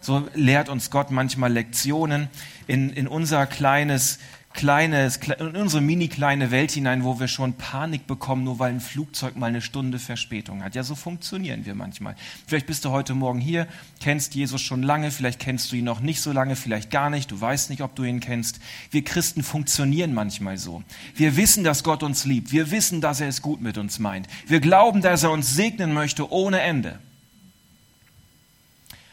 So 0.00 0.26
lehrt 0.34 0.68
uns 0.68 0.90
Gott 0.90 1.10
manchmal 1.10 1.52
Lektionen 1.52 2.28
in, 2.66 2.90
in 2.90 3.06
unser 3.06 3.46
kleines 3.46 4.18
kleines, 4.52 5.16
in 5.16 5.56
unsere 5.56 5.80
mini 5.80 6.08
kleine 6.08 6.50
Welt 6.50 6.72
hinein, 6.72 7.04
wo 7.04 7.20
wir 7.20 7.28
schon 7.28 7.54
Panik 7.54 8.06
bekommen, 8.06 8.44
nur 8.44 8.58
weil 8.58 8.72
ein 8.72 8.80
Flugzeug 8.80 9.36
mal 9.36 9.46
eine 9.46 9.62
Stunde 9.62 9.98
Verspätung 9.98 10.64
hat. 10.64 10.74
Ja, 10.74 10.82
so 10.82 10.94
funktionieren 10.94 11.64
wir 11.66 11.74
manchmal. 11.74 12.16
Vielleicht 12.46 12.66
bist 12.66 12.84
du 12.84 12.90
heute 12.90 13.14
Morgen 13.14 13.40
hier, 13.40 13.66
kennst 14.00 14.34
Jesus 14.34 14.60
schon 14.60 14.82
lange, 14.82 15.10
vielleicht 15.12 15.38
kennst 15.38 15.70
du 15.70 15.76
ihn 15.76 15.84
noch 15.84 16.00
nicht 16.00 16.20
so 16.20 16.32
lange, 16.32 16.56
vielleicht 16.56 16.90
gar 16.90 17.10
nicht, 17.10 17.30
du 17.30 17.40
weißt 17.40 17.70
nicht, 17.70 17.82
ob 17.82 17.94
du 17.94 18.02
ihn 18.02 18.20
kennst. 18.20 18.60
Wir 18.90 19.04
Christen 19.04 19.42
funktionieren 19.42 20.12
manchmal 20.14 20.58
so. 20.58 20.82
Wir 21.14 21.36
wissen, 21.36 21.64
dass 21.64 21.84
Gott 21.84 22.02
uns 22.02 22.24
liebt. 22.24 22.52
Wir 22.52 22.70
wissen, 22.70 23.00
dass 23.00 23.20
er 23.20 23.28
es 23.28 23.42
gut 23.42 23.60
mit 23.60 23.78
uns 23.78 23.98
meint. 23.98 24.26
Wir 24.46 24.60
glauben, 24.60 25.00
dass 25.00 25.22
er 25.22 25.30
uns 25.30 25.54
segnen 25.54 25.94
möchte 25.94 26.30
ohne 26.30 26.60
Ende. 26.60 26.98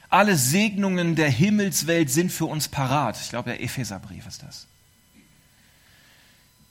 Alle 0.10 0.36
Segnungen 0.36 1.16
der 1.16 1.30
Himmelswelt 1.30 2.10
sind 2.10 2.32
für 2.32 2.46
uns 2.46 2.70
parat. 2.70 3.20
Ich 3.22 3.30
glaube, 3.30 3.52
der 3.52 3.62
Epheserbrief 3.62 4.26
ist 4.26 4.42
das. 4.42 4.68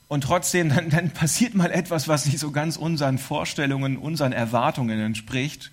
Und 0.08 0.22
trotzdem, 0.22 0.68
dann, 0.68 0.90
dann 0.90 1.10
passiert 1.10 1.54
mal 1.54 1.70
etwas, 1.70 2.06
was 2.08 2.26
nicht 2.26 2.38
so 2.38 2.52
ganz 2.52 2.76
unseren 2.76 3.18
Vorstellungen, 3.18 3.96
unseren 3.96 4.32
Erwartungen 4.32 5.00
entspricht. 5.00 5.72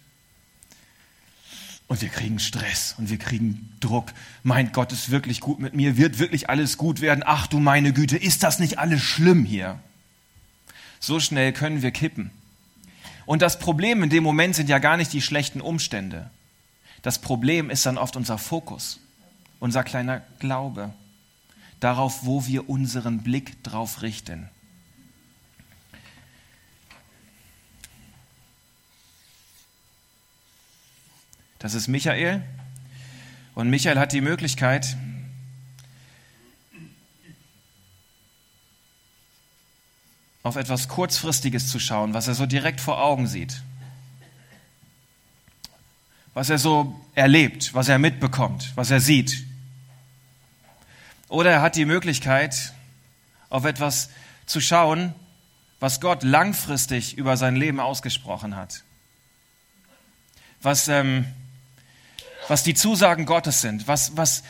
Und 1.88 2.02
wir 2.02 2.10
kriegen 2.10 2.40
Stress 2.40 2.96
und 2.98 3.10
wir 3.10 3.18
kriegen 3.18 3.72
Druck. 3.80 4.12
Mein 4.42 4.72
Gott 4.72 4.92
ist 4.92 5.12
wirklich 5.12 5.42
gut 5.42 5.60
mit 5.60 5.76
mir, 5.76 5.98
wird 5.98 6.18
wirklich 6.18 6.50
alles 6.50 6.78
gut 6.78 7.02
werden. 7.02 7.24
Ach 7.26 7.46
du 7.46 7.60
meine 7.60 7.94
Güte, 7.94 8.18
ist 8.18 8.42
das 8.42 8.58
nicht 8.58 8.80
alles 8.80 9.02
schlimm 9.02 9.46
hier? 9.46 9.80
So 11.00 11.20
schnell 11.20 11.54
können 11.54 11.82
wir 11.84 11.92
kippen. 11.92 12.32
Und 13.26 13.42
das 13.42 13.60
Problem 13.60 14.02
in 14.02 14.10
dem 14.10 14.24
Moment 14.24 14.56
sind 14.56 14.70
ja 14.70 14.80
gar 14.80 14.98
nicht 14.98 15.14
die 15.14 15.22
schlechten 15.22 15.62
Umstände. 15.62 16.32
Das 17.04 17.20
Problem 17.20 17.70
ist 17.70 17.86
dann 17.86 17.98
oft 17.98 18.16
unser 18.16 18.38
Fokus, 18.38 19.00
unser 19.60 19.84
kleiner 19.84 20.22
Glaube 20.40 20.94
darauf, 21.84 22.26
wo 22.26 22.46
wir 22.46 22.70
unseren 22.70 23.24
Blick 23.24 23.62
drauf 23.64 24.02
richten. 24.02 24.50
Das 31.60 31.74
ist 31.74 31.88
Michael. 31.88 32.44
Und 33.56 33.70
Michael 33.70 34.00
hat 34.00 34.12
die 34.12 34.22
Möglichkeit, 34.22 34.98
auf 40.44 40.58
etwas 40.58 40.90
Kurzfristiges 40.90 41.70
zu 41.70 41.80
schauen, 41.80 42.14
was 42.14 42.28
er 42.28 42.36
so 42.36 42.46
direkt 42.46 42.82
vor 42.82 43.02
Augen 43.02 43.28
sieht, 43.28 43.62
was 46.34 46.50
er 46.50 46.58
so 46.58 47.00
erlebt, 47.16 47.74
was 47.74 47.88
er 47.88 47.98
mitbekommt, 47.98 48.74
was 48.76 48.92
er 48.92 49.00
sieht. 49.00 49.46
Oder 51.34 51.50
er 51.50 51.62
hat 51.64 51.76
die 51.76 51.86
Möglichkeit, 51.86 52.74
auf 53.50 53.66
etwas 53.66 54.12
zu 54.46 54.62
schauen, 54.62 55.16
was 55.80 56.00
Gott 56.00 56.22
langfristig 56.22 57.18
über 57.18 57.38
sein 57.38 57.56
Leben 57.56 57.80
ausgesprochen 57.80 58.56
hat. 58.56 58.84
Was, 60.62 60.88
ähm, 60.90 61.26
was 62.48 62.62
die 62.62 62.76
Zusagen 62.76 63.26
Gottes 63.26 63.62
sind, 63.62 63.88
was, 63.88 64.16
was 64.16 64.44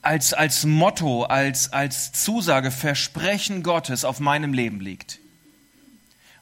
als, 0.00 0.32
als 0.32 0.64
Motto, 0.64 1.24
als, 1.24 1.72
als 1.72 2.12
Zusage, 2.12 2.70
Versprechen 2.70 3.64
Gottes 3.64 4.04
auf 4.04 4.20
meinem 4.20 4.52
Leben 4.52 4.80
liegt. 4.80 5.18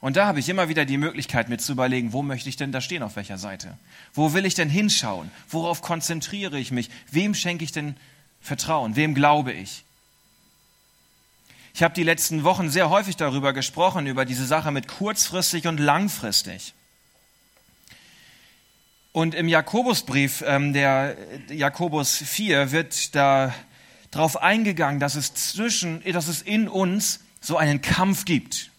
Und 0.01 0.19
da 0.19 0.27
habe 0.27 0.41
ich 0.41 0.51
immer 0.51 0.69
wieder 0.69 0.85
die 0.85 0.99
Möglichkeit, 0.99 1.49
mir 1.49 1.57
zu 1.57 1.73
überlegen, 1.73 2.13
wo 2.13 2.21
möchte 2.21 2.51
ich 2.51 2.57
denn 2.57 2.71
da 2.71 2.83
stehen, 2.83 3.03
auf 3.03 3.17
welcher 3.17 3.39
Seite? 3.39 3.79
Wo 4.13 4.35
will 4.35 4.45
ich 4.45 4.55
denn 4.55 4.69
hinschauen? 4.69 5.31
Worauf 5.49 5.81
konzentriere 5.81 6.59
ich 6.59 6.71
mich? 6.71 6.91
Wem 7.11 7.35
schenke 7.35 7.65
ich 7.65 7.73
denn 7.73 7.97
Vertrauen? 8.43 8.95
Wem 8.95 9.15
glaube 9.15 9.55
ich? 9.55 9.86
Ich 11.77 11.83
habe 11.83 11.93
die 11.93 12.05
letzten 12.05 12.43
Wochen 12.43 12.71
sehr 12.71 12.89
häufig 12.89 13.17
darüber 13.17 13.53
gesprochen, 13.53 14.07
über 14.07 14.25
diese 14.25 14.47
Sache 14.47 14.71
mit 14.71 14.89
kurzfristig 14.89 15.67
und 15.67 15.77
langfristig. 15.77 16.73
Und 19.13 19.35
im 19.35 19.47
Jakobusbrief, 19.47 20.43
ähm, 20.47 20.73
der 20.73 21.19
Jakobus 21.51 22.17
4, 22.17 22.73
wird 22.73 23.15
da 23.15 23.55
darauf 24.11 24.41
eingegangen, 24.41 25.01
dass 25.01 25.17
es 25.17 25.35
zwischen, 25.35 26.03
dass 26.11 26.29
es 26.29 26.41
in 26.41 26.67
uns 26.67 27.21
so 27.43 27.59
einen 27.59 27.83
Kampf 27.83 28.25
gibt. 28.25 28.71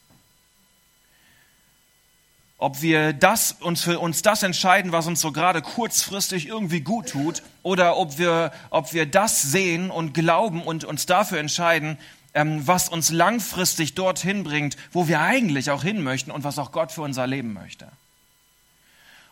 Ob 2.57 2.81
wir 2.81 3.13
das, 3.13 3.51
uns 3.59 3.83
für 3.83 3.99
uns 3.99 4.23
das 4.23 4.41
entscheiden, 4.41 4.91
was 4.91 5.05
uns 5.05 5.21
so 5.21 5.31
gerade 5.31 5.61
kurzfristig 5.61 6.47
irgendwie 6.47 6.81
gut 6.81 7.09
tut, 7.09 7.43
oder 7.61 7.97
ob 7.97 8.17
wir, 8.17 8.51
ob 8.71 8.91
wir 8.93 9.05
das 9.05 9.43
sehen 9.43 9.91
und 9.91 10.15
glauben 10.15 10.63
und 10.63 10.83
uns 10.83 11.05
dafür 11.05 11.37
entscheiden, 11.37 11.99
was 12.37 12.89
uns 12.89 13.09
langfristig 13.09 13.95
dorthin 13.95 14.43
bringt, 14.43 14.77
wo 14.91 15.07
wir 15.07 15.21
eigentlich 15.21 15.71
auch 15.71 15.83
hin 15.83 16.03
möchten 16.03 16.31
und 16.31 16.43
was 16.43 16.59
auch 16.59 16.71
Gott 16.71 16.91
für 16.91 17.01
unser 17.01 17.25
Leben 17.25 17.53
möchte. 17.53 17.87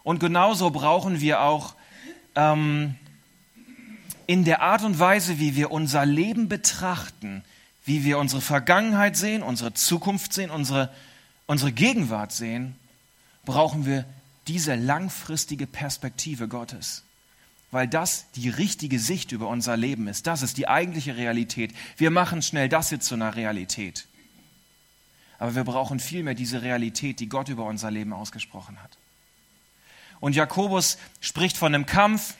Und 0.03 0.19
genauso 0.19 0.71
brauchen 0.71 1.21
wir 1.21 1.41
auch 1.41 1.75
ähm, 2.35 2.95
in 4.27 4.43
der 4.43 4.61
Art 4.61 4.83
und 4.83 4.99
Weise, 4.99 5.39
wie 5.39 5.55
wir 5.55 5.71
unser 5.71 6.05
Leben 6.05 6.49
betrachten, 6.49 7.43
wie 7.85 8.03
wir 8.03 8.17
unsere 8.17 8.41
Vergangenheit 8.41 9.15
sehen, 9.15 9.43
unsere 9.43 9.73
Zukunft 9.73 10.33
sehen, 10.33 10.49
unsere, 10.49 10.91
unsere 11.45 11.71
Gegenwart 11.71 12.31
sehen, 12.31 12.75
brauchen 13.45 13.85
wir 13.85 14.05
diese 14.47 14.75
langfristige 14.75 15.67
Perspektive 15.67 16.47
Gottes 16.47 17.04
weil 17.75 17.89
das 17.89 18.31
die 18.31 18.47
richtige 18.47 18.99
Sicht 18.99 19.33
über 19.33 19.49
unser 19.49 19.75
Leben 19.75 20.07
ist. 20.07 20.27
Das 20.27 20.43
ist 20.43 20.55
die 20.55 20.69
eigentliche 20.69 21.17
Realität. 21.17 21.73
Wir 21.97 22.09
machen 22.09 22.41
schnell 22.41 22.69
das 22.69 22.89
jetzt 22.89 23.05
zu 23.05 23.15
einer 23.15 23.35
Realität. 23.35 24.07
Aber 25.39 25.55
wir 25.55 25.65
brauchen 25.65 25.99
vielmehr 25.99 26.35
diese 26.35 26.61
Realität, 26.61 27.19
die 27.19 27.27
Gott 27.27 27.49
über 27.49 27.65
unser 27.65 27.91
Leben 27.91 28.13
ausgesprochen 28.13 28.81
hat. 28.81 28.97
Und 30.21 30.37
Jakobus 30.37 30.97
spricht 31.19 31.57
von 31.57 31.75
einem 31.75 31.85
Kampf, 31.85 32.35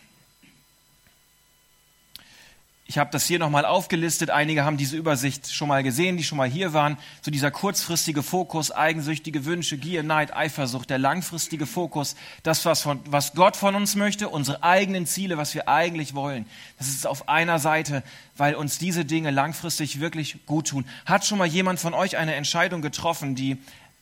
ich 2.87 2.99
habe 2.99 3.09
das 3.09 3.25
hier 3.25 3.39
nochmal 3.39 3.65
aufgelistet. 3.65 4.29
Einige 4.29 4.63
haben 4.63 4.77
diese 4.77 4.95
Übersicht 4.95 5.51
schon 5.51 5.69
mal 5.69 5.81
gesehen, 5.81 6.17
die 6.17 6.23
schon 6.23 6.37
mal 6.37 6.47
hier 6.47 6.73
waren. 6.73 6.97
So 7.23 7.31
dieser 7.31 7.49
kurzfristige 7.49 8.21
Fokus, 8.21 8.71
eigensüchtige 8.71 9.45
Wünsche, 9.45 9.77
Gier, 9.77 10.03
Neid, 10.03 10.35
Eifersucht, 10.35 10.91
der 10.91 10.99
langfristige 10.99 11.65
Fokus, 11.65 12.15
das, 12.43 12.63
was, 12.63 12.83
von, 12.83 12.99
was 13.07 13.33
Gott 13.33 13.55
von 13.55 13.73
uns 13.73 13.95
möchte, 13.95 14.29
unsere 14.29 14.61
eigenen 14.61 15.07
Ziele, 15.07 15.35
was 15.37 15.55
wir 15.55 15.67
eigentlich 15.67 16.13
wollen. 16.13 16.45
Das 16.77 16.87
ist 16.87 17.07
auf 17.07 17.27
einer 17.27 17.57
Seite, 17.57 18.03
weil 18.37 18.53
uns 18.53 18.77
diese 18.77 19.03
Dinge 19.03 19.31
langfristig 19.31 19.99
wirklich 19.99 20.45
gut 20.45 20.67
tun. 20.67 20.85
Hat 21.07 21.25
schon 21.25 21.39
mal 21.39 21.47
jemand 21.47 21.79
von 21.79 21.95
euch 21.95 22.17
eine 22.17 22.35
Entscheidung 22.35 22.83
getroffen, 22.83 23.33
die, 23.33 23.57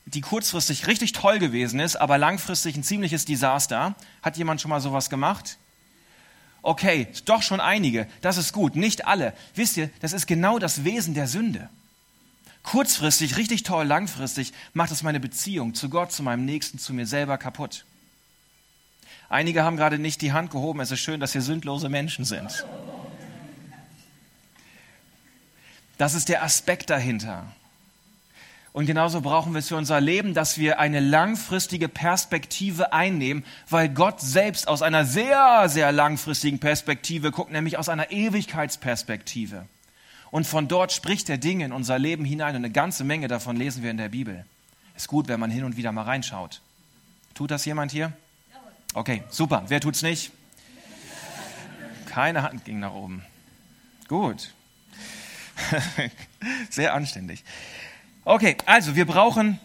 die 0.08 0.20
kurzfristig 0.20 0.88
richtig 0.88 1.14
toll 1.14 1.40
gewesen 1.40 1.80
ist, 1.80 1.96
aber 1.96 2.18
langfristig 2.18 2.76
ein 2.76 2.84
ziemliches 2.84 3.24
Desaster? 3.24 3.96
Hat 4.22 4.36
jemand 4.36 4.60
schon 4.60 4.70
mal 4.70 4.82
sowas 4.82 5.10
gemacht? 5.10 5.58
Okay, 6.64 7.08
doch 7.26 7.44
schon 7.44 7.60
einige, 7.60 8.08
das 8.22 8.38
ist 8.38 8.54
gut, 8.54 8.78
nicht 8.78 9.06
alle. 9.06 9.34
Wisst 9.54 9.76
ihr, 9.76 9.90
das 10.00 10.14
ist 10.14 10.28
genau 10.28 10.60
das 10.60 10.86
Wesen 10.86 11.14
der 11.14 11.28
Sünde. 11.28 11.70
Kurzfristig, 12.64 13.36
richtig 13.36 13.64
toll, 13.64 13.86
langfristig 13.86 14.54
macht 14.74 14.92
es 14.92 15.04
meine 15.04 15.20
Beziehung 15.20 15.74
zu 15.74 15.90
Gott, 15.90 16.14
zu 16.14 16.24
meinem 16.24 16.46
Nächsten, 16.46 16.80
zu 16.80 16.94
mir 16.94 17.06
selber 17.06 17.38
kaputt. 17.38 17.86
Einige 19.28 19.64
haben 19.64 19.76
gerade 19.76 20.00
nicht 20.00 20.22
die 20.22 20.32
Hand 20.32 20.52
gehoben. 20.52 20.80
Es 20.80 20.92
ist 20.92 21.02
schön, 21.02 21.20
dass 21.20 21.34
wir 21.34 21.42
sündlose 21.42 21.90
Menschen 21.90 22.24
sind. 22.24 22.66
Das 25.98 26.14
ist 26.14 26.30
der 26.30 26.44
Aspekt 26.44 26.90
dahinter. 26.90 27.46
Und 28.74 28.88
genauso 28.88 29.22
brauchen 29.22 29.54
wir 29.54 29.60
es 29.60 29.68
für 29.68 29.76
unser 29.76 30.02
Leben, 30.02 30.34
dass 30.34 30.58
wir 30.58 30.80
eine 30.80 31.00
langfristige 31.00 31.88
Perspektive 31.88 32.92
einnehmen, 32.92 33.46
weil 33.70 33.88
Gott 33.88 34.20
selbst 34.20 34.68
aus 34.68 34.82
einer 34.82 35.06
sehr, 35.06 35.70
sehr 35.70 35.92
langfristigen 35.92 36.58
Perspektive 36.58 37.30
guckt, 37.30 37.52
nämlich 37.52 37.78
aus 37.78 37.88
einer 37.88 38.12
Ewigkeitsperspektive. 38.12 39.68
Und 40.32 40.48
von 40.48 40.68
dort 40.68 40.92
spricht 40.92 41.30
er 41.30 41.38
Dinge 41.38 41.66
in 41.66 41.72
unser 41.72 42.00
Leben 42.00 42.26
hinein 42.26 42.56
und 42.56 42.66
eine 42.66 42.72
ganze 42.72 43.04
Menge 43.04 43.28
davon 43.28 43.56
lesen 43.56 43.84
wir 43.84 43.92
in 43.92 43.98
der 43.98 44.10
Bibel. 44.10 44.44
Ist 44.96 45.08
gut, 45.08 45.28
wenn 45.28 45.40
man 45.40 45.52
hin 45.52 45.64
und 45.66 45.78
wieder 45.78 45.92
mal 45.92 46.02
reinschaut. 46.04 46.60
Tut 47.36 47.52
das 47.52 47.66
jemand 47.66 47.92
hier? 47.92 48.12
Okay, 48.96 49.24
super. 49.30 49.66
Wer 49.68 49.82
tut's 49.82 50.02
nicht? 50.02 50.32
Keine 52.08 52.42
Hand 52.42 52.66
ging 52.66 52.80
nach 52.80 52.94
oben. 52.94 53.24
Gut. 54.08 54.52
Sehr 56.72 56.96
anständig. 56.96 57.44
Okay, 58.26 58.56
also 58.66 58.96
wir 58.96 59.06
brauchen, 59.06 59.60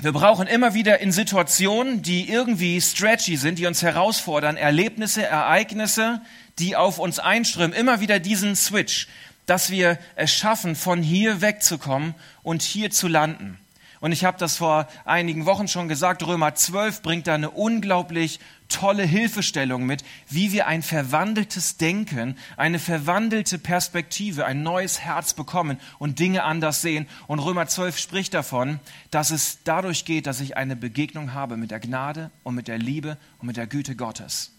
wir 0.00 0.12
brauchen 0.12 0.46
immer 0.46 0.72
wieder 0.72 1.00
in 1.00 1.12
Situationen, 1.12 2.00
die 2.00 2.30
irgendwie 2.30 2.80
stretchy 2.80 3.36
sind, 3.36 3.58
die 3.58 3.66
uns 3.66 3.82
herausfordern, 3.82 4.56
Erlebnisse, 4.56 5.26
Ereignisse, 5.26 6.22
die 6.58 6.74
auf 6.74 6.98
uns 6.98 7.18
einströmen, 7.18 7.76
immer 7.76 8.00
wieder 8.00 8.18
diesen 8.18 8.56
Switch, 8.56 9.08
dass 9.44 9.70
wir 9.70 9.98
es 10.16 10.32
schaffen, 10.32 10.74
von 10.74 11.02
hier 11.02 11.42
wegzukommen 11.42 12.14
und 12.42 12.62
hier 12.62 12.90
zu 12.90 13.08
landen. 13.08 13.58
Und 14.02 14.10
ich 14.10 14.24
habe 14.24 14.36
das 14.36 14.56
vor 14.56 14.88
einigen 15.04 15.46
Wochen 15.46 15.68
schon 15.68 15.86
gesagt, 15.86 16.26
Römer 16.26 16.56
12 16.56 17.02
bringt 17.02 17.28
da 17.28 17.36
eine 17.36 17.50
unglaublich 17.50 18.40
tolle 18.68 19.04
Hilfestellung 19.04 19.86
mit, 19.86 20.02
wie 20.28 20.50
wir 20.50 20.66
ein 20.66 20.82
verwandeltes 20.82 21.76
Denken, 21.76 22.36
eine 22.56 22.80
verwandelte 22.80 23.60
Perspektive, 23.60 24.44
ein 24.44 24.64
neues 24.64 24.98
Herz 24.98 25.34
bekommen 25.34 25.78
und 26.00 26.18
Dinge 26.18 26.42
anders 26.42 26.82
sehen. 26.82 27.06
Und 27.28 27.38
Römer 27.38 27.68
12 27.68 27.96
spricht 27.96 28.34
davon, 28.34 28.80
dass 29.12 29.30
es 29.30 29.60
dadurch 29.62 30.04
geht, 30.04 30.26
dass 30.26 30.40
ich 30.40 30.56
eine 30.56 30.74
Begegnung 30.74 31.32
habe 31.32 31.56
mit 31.56 31.70
der 31.70 31.78
Gnade 31.78 32.32
und 32.42 32.56
mit 32.56 32.66
der 32.66 32.78
Liebe 32.78 33.16
und 33.38 33.46
mit 33.46 33.56
der 33.56 33.68
Güte 33.68 33.94
Gottes. 33.94 34.50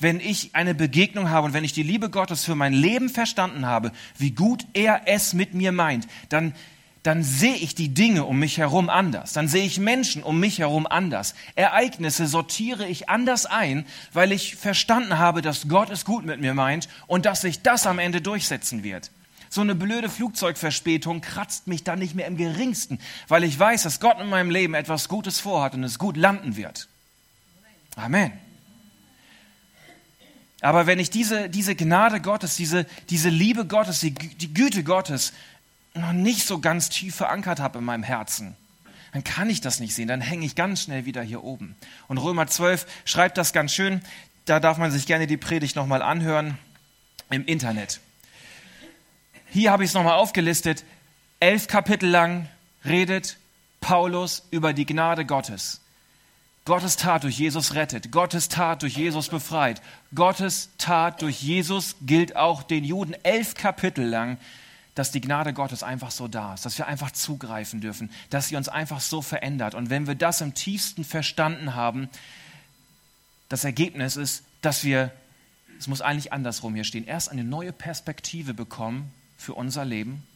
Wenn 0.00 0.20
ich 0.20 0.54
eine 0.54 0.74
Begegnung 0.74 1.28
habe 1.28 1.48
und 1.48 1.52
wenn 1.52 1.64
ich 1.64 1.74
die 1.74 1.82
Liebe 1.82 2.08
Gottes 2.08 2.46
für 2.46 2.54
mein 2.54 2.72
Leben 2.72 3.10
verstanden 3.10 3.66
habe, 3.66 3.92
wie 4.16 4.30
gut 4.30 4.64
er 4.72 5.02
es 5.04 5.34
mit 5.34 5.52
mir 5.52 5.70
meint, 5.70 6.08
dann 6.30 6.54
dann 7.08 7.24
sehe 7.24 7.54
ich 7.54 7.74
die 7.74 7.94
Dinge 7.94 8.26
um 8.26 8.38
mich 8.38 8.58
herum 8.58 8.90
anders. 8.90 9.32
Dann 9.32 9.48
sehe 9.48 9.64
ich 9.64 9.78
Menschen 9.78 10.22
um 10.22 10.38
mich 10.38 10.58
herum 10.58 10.86
anders. 10.86 11.34
Ereignisse 11.54 12.26
sortiere 12.26 12.86
ich 12.86 13.08
anders 13.08 13.46
ein, 13.46 13.86
weil 14.12 14.30
ich 14.30 14.56
verstanden 14.56 15.18
habe, 15.18 15.40
dass 15.40 15.68
Gott 15.68 15.88
es 15.88 16.04
gut 16.04 16.26
mit 16.26 16.38
mir 16.42 16.52
meint 16.52 16.86
und 17.06 17.24
dass 17.24 17.40
sich 17.40 17.62
das 17.62 17.86
am 17.86 17.98
Ende 17.98 18.20
durchsetzen 18.20 18.82
wird. 18.82 19.10
So 19.48 19.62
eine 19.62 19.74
blöde 19.74 20.10
Flugzeugverspätung 20.10 21.22
kratzt 21.22 21.66
mich 21.66 21.82
dann 21.82 21.98
nicht 21.98 22.14
mehr 22.14 22.26
im 22.26 22.36
geringsten, 22.36 22.98
weil 23.26 23.42
ich 23.42 23.58
weiß, 23.58 23.84
dass 23.84 24.00
Gott 24.00 24.20
in 24.20 24.28
meinem 24.28 24.50
Leben 24.50 24.74
etwas 24.74 25.08
Gutes 25.08 25.40
vorhat 25.40 25.72
und 25.72 25.84
es 25.84 25.98
gut 25.98 26.18
landen 26.18 26.56
wird. 26.56 26.88
Amen. 27.96 28.32
Aber 30.60 30.86
wenn 30.86 30.98
ich 30.98 31.08
diese, 31.08 31.48
diese 31.48 31.74
Gnade 31.74 32.20
Gottes, 32.20 32.56
diese, 32.56 32.84
diese 33.08 33.30
Liebe 33.30 33.64
Gottes, 33.64 34.00
die, 34.00 34.12
die 34.12 34.52
Güte 34.52 34.84
Gottes 34.84 35.32
noch 35.94 36.12
nicht 36.12 36.46
so 36.46 36.60
ganz 36.60 36.88
tief 36.88 37.16
verankert 37.16 37.60
habe 37.60 37.78
in 37.78 37.84
meinem 37.84 38.02
Herzen, 38.02 38.56
dann 39.12 39.24
kann 39.24 39.50
ich 39.50 39.60
das 39.60 39.80
nicht 39.80 39.94
sehen. 39.94 40.08
Dann 40.08 40.20
hänge 40.20 40.44
ich 40.44 40.54
ganz 40.54 40.82
schnell 40.82 41.04
wieder 41.04 41.22
hier 41.22 41.42
oben. 41.42 41.76
Und 42.08 42.18
Römer 42.18 42.46
12 42.46 42.86
schreibt 43.04 43.38
das 43.38 43.52
ganz 43.52 43.72
schön. 43.72 44.02
Da 44.44 44.60
darf 44.60 44.78
man 44.78 44.90
sich 44.90 45.06
gerne 45.06 45.26
die 45.26 45.36
Predigt 45.36 45.76
nochmal 45.76 46.02
anhören 46.02 46.58
im 47.30 47.44
Internet. 47.46 48.00
Hier 49.50 49.70
habe 49.70 49.84
ich 49.84 49.90
es 49.90 49.94
nochmal 49.94 50.14
aufgelistet. 50.14 50.84
Elf 51.40 51.68
Kapitel 51.68 52.08
lang 52.08 52.48
redet 52.84 53.38
Paulus 53.80 54.46
über 54.50 54.72
die 54.72 54.86
Gnade 54.86 55.24
Gottes. 55.24 55.80
Gottes 56.64 56.96
Tat 56.96 57.24
durch 57.24 57.38
Jesus 57.38 57.74
rettet, 57.74 58.12
Gottes 58.12 58.50
Tat 58.50 58.82
durch 58.82 58.94
Jesus 58.94 59.28
befreit, 59.28 59.80
Gottes 60.14 60.68
Tat 60.76 61.22
durch 61.22 61.40
Jesus 61.40 61.96
gilt 62.02 62.36
auch 62.36 62.62
den 62.62 62.84
Juden 62.84 63.14
elf 63.22 63.54
Kapitel 63.54 64.04
lang, 64.04 64.36
dass 64.98 65.12
die 65.12 65.20
Gnade 65.20 65.52
Gottes 65.52 65.84
einfach 65.84 66.10
so 66.10 66.26
da 66.26 66.54
ist, 66.54 66.66
dass 66.66 66.76
wir 66.76 66.88
einfach 66.88 67.12
zugreifen 67.12 67.80
dürfen, 67.80 68.10
dass 68.30 68.48
sie 68.48 68.56
uns 68.56 68.68
einfach 68.68 68.98
so 69.00 69.22
verändert. 69.22 69.76
Und 69.76 69.90
wenn 69.90 70.08
wir 70.08 70.16
das 70.16 70.40
im 70.40 70.54
tiefsten 70.54 71.04
verstanden 71.04 71.76
haben, 71.76 72.08
das 73.48 73.62
Ergebnis 73.62 74.16
ist, 74.16 74.42
dass 74.60 74.82
wir, 74.82 75.12
es 75.78 75.86
muss 75.86 76.00
eigentlich 76.00 76.32
andersrum 76.32 76.74
hier 76.74 76.82
stehen, 76.82 77.06
erst 77.06 77.30
eine 77.30 77.44
neue 77.44 77.72
Perspektive 77.72 78.54
bekommen 78.54 79.12
für 79.36 79.54
unser 79.54 79.84
Leben, 79.84 80.26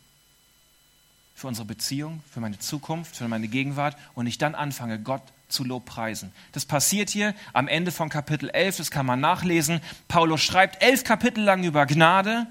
für 1.34 1.48
unsere 1.48 1.66
Beziehung, 1.66 2.22
für 2.30 2.38
meine 2.38 2.60
Zukunft, 2.60 3.16
für 3.16 3.26
meine 3.26 3.48
Gegenwart 3.48 3.96
und 4.14 4.28
ich 4.28 4.38
dann 4.38 4.54
anfange, 4.54 5.00
Gott 5.00 5.22
zu 5.48 5.64
Lobpreisen. 5.64 6.30
Das 6.52 6.66
passiert 6.66 7.10
hier 7.10 7.34
am 7.52 7.66
Ende 7.66 7.90
von 7.90 8.10
Kapitel 8.10 8.48
11, 8.48 8.76
das 8.76 8.90
kann 8.92 9.06
man 9.06 9.18
nachlesen. 9.18 9.80
Paulus 10.06 10.40
schreibt 10.40 10.84
elf 10.84 11.02
Kapitel 11.02 11.42
lang 11.42 11.64
über 11.64 11.84
Gnade 11.84 12.46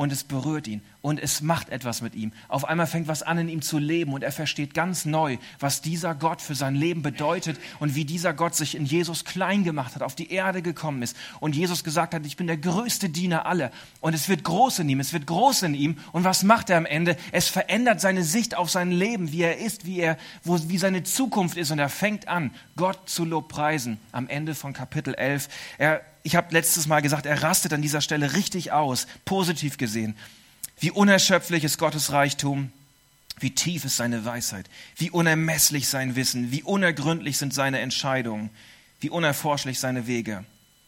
und 0.00 0.12
es 0.12 0.24
berührt 0.24 0.66
ihn 0.66 0.80
und 1.02 1.20
es 1.20 1.42
macht 1.42 1.68
etwas 1.68 2.00
mit 2.00 2.14
ihm. 2.14 2.32
Auf 2.48 2.64
einmal 2.64 2.86
fängt 2.86 3.06
was 3.06 3.22
an, 3.22 3.36
in 3.36 3.50
ihm 3.50 3.60
zu 3.60 3.76
leben 3.76 4.14
und 4.14 4.22
er 4.22 4.32
versteht 4.32 4.72
ganz 4.72 5.04
neu, 5.04 5.36
was 5.58 5.82
dieser 5.82 6.14
Gott 6.14 6.40
für 6.40 6.54
sein 6.54 6.74
Leben 6.74 7.02
bedeutet 7.02 7.58
und 7.80 7.94
wie 7.94 8.06
dieser 8.06 8.32
Gott 8.32 8.54
sich 8.54 8.74
in 8.74 8.86
Jesus 8.86 9.26
klein 9.26 9.62
gemacht 9.62 9.94
hat, 9.94 10.02
auf 10.02 10.14
die 10.14 10.32
Erde 10.32 10.62
gekommen 10.62 11.02
ist 11.02 11.14
und 11.38 11.54
Jesus 11.54 11.84
gesagt 11.84 12.14
hat, 12.14 12.24
ich 12.24 12.38
bin 12.38 12.46
der 12.46 12.56
größte 12.56 13.10
Diener 13.10 13.44
aller 13.44 13.72
und 14.00 14.14
es 14.14 14.30
wird 14.30 14.42
groß 14.42 14.78
in 14.78 14.88
ihm, 14.88 15.00
es 15.00 15.12
wird 15.12 15.26
groß 15.26 15.64
in 15.64 15.74
ihm 15.74 15.98
und 16.12 16.24
was 16.24 16.44
macht 16.44 16.70
er 16.70 16.78
am 16.78 16.86
Ende? 16.86 17.18
Es 17.30 17.48
verändert 17.48 18.00
seine 18.00 18.24
Sicht 18.24 18.56
auf 18.56 18.70
sein 18.70 18.92
Leben, 18.92 19.32
wie 19.32 19.42
er 19.42 19.58
ist, 19.58 19.84
wie 19.84 20.00
er, 20.00 20.16
wo, 20.44 20.58
wie 20.70 20.78
seine 20.78 21.02
Zukunft 21.02 21.58
ist 21.58 21.72
und 21.72 21.78
er 21.78 21.90
fängt 21.90 22.26
an, 22.26 22.52
Gott 22.76 23.10
zu 23.10 23.26
lobpreisen 23.26 23.98
am 24.12 24.28
Ende 24.28 24.54
von 24.54 24.72
Kapitel 24.72 25.12
11. 25.12 25.50
Er 25.76 26.00
ich 26.22 26.36
habe 26.36 26.52
letztes 26.52 26.86
Mal 26.86 27.00
gesagt, 27.00 27.26
er 27.26 27.42
rastet 27.42 27.72
an 27.72 27.82
dieser 27.82 28.00
Stelle 28.00 28.34
richtig 28.34 28.72
aus, 28.72 29.06
positiv 29.24 29.78
gesehen. 29.78 30.16
Wie 30.78 30.90
unerschöpflich 30.90 31.64
ist 31.64 31.78
Gottes 31.78 32.12
Reichtum, 32.12 32.72
wie 33.38 33.54
tief 33.54 33.84
ist 33.84 33.96
seine 33.96 34.24
Weisheit, 34.24 34.68
wie 34.96 35.10
unermesslich 35.10 35.88
sein 35.88 36.16
Wissen, 36.16 36.52
wie 36.52 36.62
unergründlich 36.62 37.38
sind 37.38 37.54
seine 37.54 37.80
Entscheidungen, 37.80 38.50
wie 39.00 39.10
unerforschlich 39.10 39.78
seine 39.78 40.06
Wege. 40.06 40.44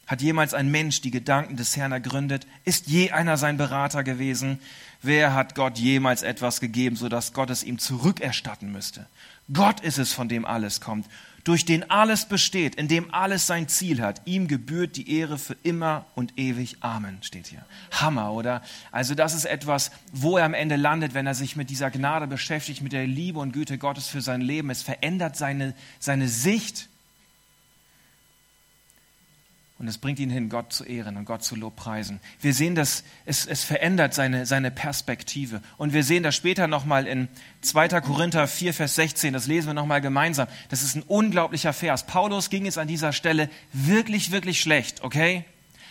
Hat 0.07 0.21
jemals 0.21 0.53
ein 0.53 0.71
Mensch 0.71 1.01
die 1.01 1.11
Gedanken 1.11 1.57
des 1.57 1.77
Herrn 1.77 1.93
ergründet? 1.93 2.47
Ist 2.65 2.89
je 2.89 3.13
einer 3.13 3.39
sein 3.39 3.57
Berater 3.57 4.05
gewesen? 4.05 4.59
Wer 5.03 5.35
hat 5.35 5.55
Gott 5.55 5.79
jemals 5.79 6.23
etwas 6.23 6.61
gegeben, 6.61 6.97
sodass 6.97 7.33
Gott 7.33 7.51
es 7.51 7.65
ihm 7.65 7.79
zurückerstatten 7.79 8.71
müsste? 8.71 9.07
Gott 9.53 9.81
ist 9.81 9.99
es, 9.99 10.13
von 10.13 10.29
dem 10.29 10.45
alles 10.45 10.81
kommt 10.81 11.07
durch 11.45 11.65
den 11.65 11.91
alles 11.91 12.27
besteht, 12.27 12.77
in 12.77 12.89
dem 12.89 13.13
alles 13.13 13.47
sein 13.47 13.69
Ziel 13.69 14.01
hat. 14.01 14.23
Ihm 14.27 14.47
gebührt 14.47 14.97
die 14.97 15.19
Ehre 15.19 15.39
für 15.39 15.57
immer 15.63 16.07
und 16.15 16.39
ewig. 16.39 16.77
Amen, 16.81 17.19
steht 17.23 17.49
hier. 17.49 17.65
Hammer, 17.91 18.33
oder? 18.33 18.63
Also 18.93 19.15
das 19.15 19.35
ist 19.35 19.45
etwas, 19.45 19.91
wo 20.13 20.39
er 20.39 20.45
am 20.45 20.55
Ende 20.55 20.77
landet, 20.77 21.15
wenn 21.15 21.27
er 21.27 21.35
sich 21.35 21.57
mit 21.57 21.71
dieser 21.71 21.91
Gnade 21.91 22.27
beschäftigt, 22.27 22.83
mit 22.83 22.93
der 22.93 23.07
Liebe 23.07 23.41
und 23.41 23.53
Güte 23.53 23.79
Gottes 23.79 24.07
für 24.07 24.21
sein 24.21 24.41
Leben. 24.41 24.71
Es 24.71 24.83
verändert 24.83 25.37
seine, 25.37 25.75
seine 25.99 26.29
Sicht 26.29 26.89
und 29.83 29.89
es 29.89 29.99
bringt 29.99 30.21
ihn 30.21 30.31
hin, 30.31 30.49
Gott 30.49 30.73
zu 30.73 30.85
ehren 30.85 31.17
und 31.17 31.25
Gott 31.25 31.43
zu 31.43 31.57
lobpreisen. 31.57 32.21
Wir 32.41 32.55
sehen, 32.55 32.77
dass 32.77 33.03
es, 33.27 33.47
es 33.47 33.65
verändert 33.65 34.15
seine, 34.15 34.47
seine 34.47 34.71
Perspektive. 34.71 35.61
Und 35.77 35.93
wir 35.93 36.05
sehen 36.05 36.23
das 36.23 36.37
später 36.37 36.69
nochmal 36.69 37.09
in 37.09 37.27
2. 37.63 38.01
Korinther 38.01 38.47
4, 38.47 38.75
Vers 38.75 38.95
16. 38.95 39.33
Das 39.33 39.49
lesen 39.49 39.67
wir 39.67 39.75
nochmal 39.75 40.01
gemeinsam. 40.01 40.47
Das 40.69 40.85
ist 40.85 40.95
ein 40.95 41.03
unglaublicher 41.03 41.73
Vers. 41.73 42.07
Paulus 42.07 42.49
ging 42.49 42.67
es 42.67 42.79
an 42.79 42.87
dieser 42.87 43.13
Stelle 43.13 43.51
wirklich, 43.73 44.31
wirklich 44.31 44.61
schlecht, 44.61 45.03
okay? 45.03 45.45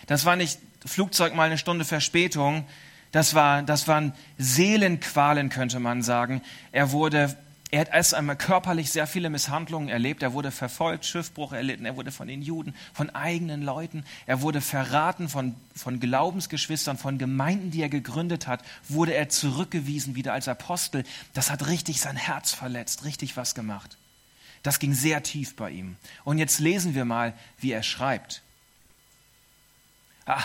Das 0.06 0.24
war 0.24 0.36
nicht 0.36 0.58
Flugzeug 0.86 1.34
mal 1.34 1.44
eine 1.44 1.58
Stunde 1.58 1.84
Verspätung. 1.84 2.64
Das, 3.10 3.34
war, 3.34 3.62
das 3.62 3.88
waren 3.88 4.14
Seelenqualen, 4.38 5.50
könnte 5.50 5.80
man 5.80 6.02
sagen. 6.02 6.40
Er 6.72 6.92
wurde 6.92 7.36
er 7.72 7.80
hat 7.80 7.88
erst 7.90 8.12
einmal 8.12 8.36
körperlich 8.36 8.92
sehr 8.92 9.06
viele 9.06 9.30
Misshandlungen 9.30 9.88
erlebt. 9.88 10.22
Er 10.22 10.34
wurde 10.34 10.50
verfolgt, 10.50 11.06
Schiffbruch 11.06 11.54
erlitten. 11.54 11.86
Er 11.86 11.96
wurde 11.96 12.12
von 12.12 12.28
den 12.28 12.42
Juden, 12.42 12.74
von 12.92 13.08
eigenen 13.08 13.62
Leuten. 13.62 14.04
Er 14.26 14.42
wurde 14.42 14.60
verraten 14.60 15.30
von, 15.30 15.54
von 15.74 15.98
Glaubensgeschwistern, 15.98 16.98
von 16.98 17.16
Gemeinden, 17.16 17.70
die 17.70 17.80
er 17.80 17.88
gegründet 17.88 18.46
hat. 18.46 18.62
Wurde 18.90 19.14
er 19.14 19.30
zurückgewiesen 19.30 20.14
wieder 20.16 20.34
als 20.34 20.48
Apostel. 20.48 21.04
Das 21.32 21.50
hat 21.50 21.66
richtig 21.66 22.02
sein 22.02 22.16
Herz 22.16 22.52
verletzt, 22.52 23.06
richtig 23.06 23.38
was 23.38 23.54
gemacht. 23.54 23.96
Das 24.62 24.78
ging 24.78 24.92
sehr 24.92 25.22
tief 25.22 25.56
bei 25.56 25.70
ihm. 25.70 25.96
Und 26.24 26.36
jetzt 26.36 26.60
lesen 26.60 26.94
wir 26.94 27.06
mal, 27.06 27.32
wie 27.58 27.72
er 27.72 27.82
schreibt. 27.82 28.42
Ah, 30.26 30.44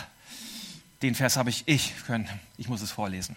den 1.02 1.14
Vers 1.14 1.36
habe 1.36 1.50
ich 1.50 1.64
ich 1.66 1.94
können. 2.06 2.30
Ich 2.58 2.70
muss 2.70 2.82
es 2.82 2.92
vorlesen. 2.94 3.36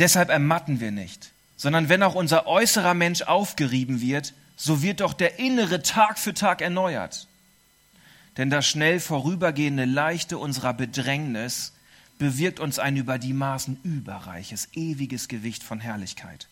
Deshalb 0.00 0.30
ermatten 0.30 0.80
wir 0.80 0.92
nicht, 0.92 1.32
sondern 1.56 1.90
wenn 1.90 2.02
auch 2.02 2.14
unser 2.14 2.46
äußerer 2.46 2.94
Mensch 2.94 3.20
aufgerieben 3.20 4.00
wird, 4.00 4.32
so 4.56 4.82
wird 4.82 5.00
doch 5.00 5.12
der 5.12 5.38
innere 5.38 5.82
Tag 5.82 6.18
für 6.18 6.32
Tag 6.32 6.62
erneuert. 6.62 7.28
Denn 8.38 8.48
das 8.48 8.66
schnell 8.66 8.98
vorübergehende 8.98 9.84
Leichte 9.84 10.38
unserer 10.38 10.72
Bedrängnis 10.72 11.74
bewirkt 12.18 12.60
uns 12.60 12.78
ein 12.78 12.96
über 12.96 13.18
die 13.18 13.34
Maßen 13.34 13.78
überreiches, 13.82 14.68
ewiges 14.72 15.28
Gewicht 15.28 15.62
von 15.62 15.80
Herrlichkeit. 15.80 16.48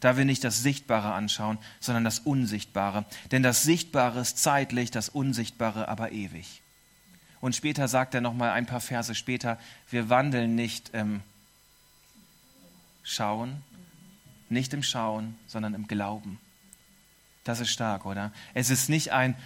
Da 0.00 0.18
wir 0.18 0.26
nicht 0.26 0.44
das 0.44 0.62
Sichtbare 0.62 1.14
anschauen, 1.14 1.56
sondern 1.80 2.04
das 2.04 2.18
Unsichtbare. 2.18 3.06
Denn 3.30 3.42
das 3.42 3.62
Sichtbare 3.62 4.20
ist 4.20 4.36
zeitlich, 4.36 4.90
das 4.90 5.08
Unsichtbare 5.08 5.88
aber 5.88 6.12
ewig. 6.12 6.60
Und 7.40 7.56
später 7.56 7.88
sagt 7.88 8.14
er 8.14 8.20
nochmal 8.20 8.50
ein 8.50 8.66
paar 8.66 8.80
Verse 8.80 9.14
später, 9.14 9.58
wir 9.90 10.10
wandeln 10.10 10.54
nicht 10.54 10.90
ähm, 10.92 11.22
Schauen, 13.02 13.62
nicht 14.48 14.72
im 14.74 14.82
Schauen, 14.82 15.36
sondern 15.46 15.74
im 15.74 15.86
Glauben. 15.86 16.38
Das 17.44 17.60
ist 17.60 17.70
stark, 17.70 18.06
oder? 18.06 18.32
Es 18.54 18.70
ist 18.70 18.88
nicht 18.88 19.10
ein, 19.10 19.36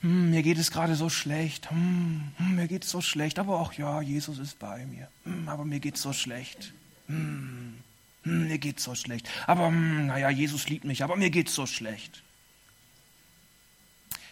hm, 0.00 0.30
mir 0.30 0.42
geht 0.42 0.58
es 0.58 0.70
gerade 0.70 0.94
so 0.94 1.08
schlecht, 1.08 1.70
hm, 1.70 2.32
hm, 2.36 2.54
mir 2.56 2.68
geht 2.68 2.84
es 2.84 2.90
so 2.90 3.00
schlecht, 3.00 3.38
aber 3.38 3.60
auch 3.60 3.72
ja, 3.74 4.00
Jesus 4.00 4.38
ist 4.38 4.58
bei 4.58 4.86
mir, 4.86 5.08
hm, 5.24 5.48
aber 5.48 5.64
mir 5.64 5.80
geht 5.80 5.96
es 5.96 6.02
so 6.02 6.12
schlecht. 6.12 6.72
Hm, 7.08 7.74
hm, 8.22 8.48
mir 8.48 8.58
geht 8.58 8.78
es 8.78 8.84
so 8.84 8.94
schlecht. 8.94 9.28
Aber 9.46 9.70
naja, 9.70 10.30
Jesus 10.30 10.68
liebt 10.68 10.84
mich, 10.84 11.04
aber 11.04 11.16
mir 11.16 11.30
geht 11.30 11.48
es 11.48 11.54
so 11.54 11.66
schlecht. 11.66 12.22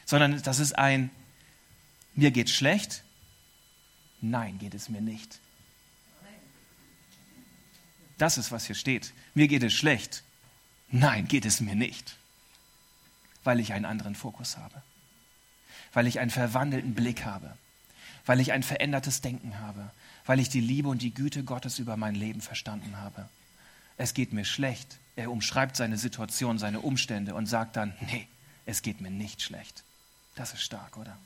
Sondern 0.06 0.40
das 0.42 0.58
ist 0.58 0.78
ein, 0.78 1.10
mir 2.14 2.30
geht's 2.30 2.52
schlecht, 2.52 3.04
nein, 4.20 4.58
geht 4.58 4.74
es 4.74 4.88
mir 4.88 5.00
nicht. 5.00 5.40
Das 8.18 8.38
ist, 8.38 8.52
was 8.52 8.66
hier 8.66 8.76
steht. 8.76 9.12
Mir 9.34 9.48
geht 9.48 9.62
es 9.62 9.72
schlecht. 9.72 10.22
Nein, 10.90 11.26
geht 11.26 11.44
es 11.44 11.60
mir 11.60 11.74
nicht. 11.74 12.16
Weil 13.42 13.60
ich 13.60 13.72
einen 13.72 13.84
anderen 13.84 14.14
Fokus 14.14 14.56
habe. 14.56 14.82
Weil 15.92 16.06
ich 16.06 16.20
einen 16.20 16.30
verwandelten 16.30 16.94
Blick 16.94 17.24
habe. 17.24 17.56
Weil 18.26 18.40
ich 18.40 18.52
ein 18.52 18.62
verändertes 18.62 19.20
Denken 19.20 19.58
habe. 19.60 19.90
Weil 20.26 20.40
ich 20.40 20.48
die 20.48 20.60
Liebe 20.60 20.88
und 20.88 21.02
die 21.02 21.12
Güte 21.12 21.44
Gottes 21.44 21.78
über 21.78 21.96
mein 21.96 22.14
Leben 22.14 22.40
verstanden 22.40 22.96
habe. 22.98 23.28
Es 23.96 24.14
geht 24.14 24.32
mir 24.32 24.44
schlecht. 24.44 24.98
Er 25.16 25.30
umschreibt 25.30 25.76
seine 25.76 25.98
Situation, 25.98 26.58
seine 26.58 26.80
Umstände 26.80 27.34
und 27.34 27.46
sagt 27.46 27.76
dann, 27.76 27.94
nee, 28.00 28.26
es 28.66 28.82
geht 28.82 29.00
mir 29.00 29.10
nicht 29.10 29.42
schlecht. 29.42 29.84
Das 30.34 30.52
ist 30.52 30.62
stark, 30.62 30.96
oder? 30.96 31.16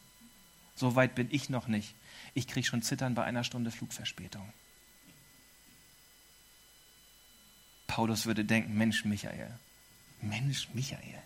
So 0.74 0.94
weit 0.94 1.14
bin 1.14 1.29
ich 1.31 1.48
noch 1.48 1.66
nicht. 1.66 1.94
Ich 2.35 2.46
kriege 2.46 2.66
schon 2.66 2.83
Zittern 2.83 3.14
bei 3.14 3.24
einer 3.24 3.44
Stunde 3.44 3.70
Flugverspätung. 3.70 4.53
Paulus 7.98 8.26
würde 8.26 8.44
denken, 8.44 8.78
Mensch 8.78 9.04
Michael, 9.04 9.50
Mensch 10.22 10.68
Michael. 10.72 11.20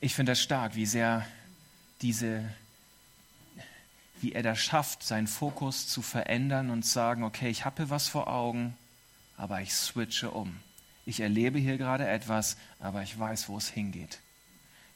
Ich 0.00 0.16
finde 0.16 0.32
das 0.32 0.42
stark, 0.42 0.74
wie 0.74 0.86
sehr 0.86 1.24
diese, 2.02 2.42
wie 4.20 4.32
er 4.32 4.42
das 4.42 4.58
schafft, 4.58 5.04
seinen 5.04 5.28
Fokus 5.28 5.86
zu 5.86 6.02
verändern 6.02 6.70
und 6.70 6.84
sagen, 6.84 7.22
okay, 7.22 7.48
ich 7.48 7.64
habe 7.64 7.90
was 7.90 8.08
vor 8.08 8.26
Augen, 8.26 8.76
aber 9.36 9.60
ich 9.60 9.72
switche 9.72 10.32
um. 10.32 10.58
Ich 11.06 11.20
erlebe 11.20 11.60
hier 11.60 11.78
gerade 11.78 12.08
etwas, 12.08 12.56
aber 12.80 13.04
ich 13.04 13.16
weiß, 13.16 13.48
wo 13.48 13.56
es 13.56 13.68
hingeht. 13.68 14.18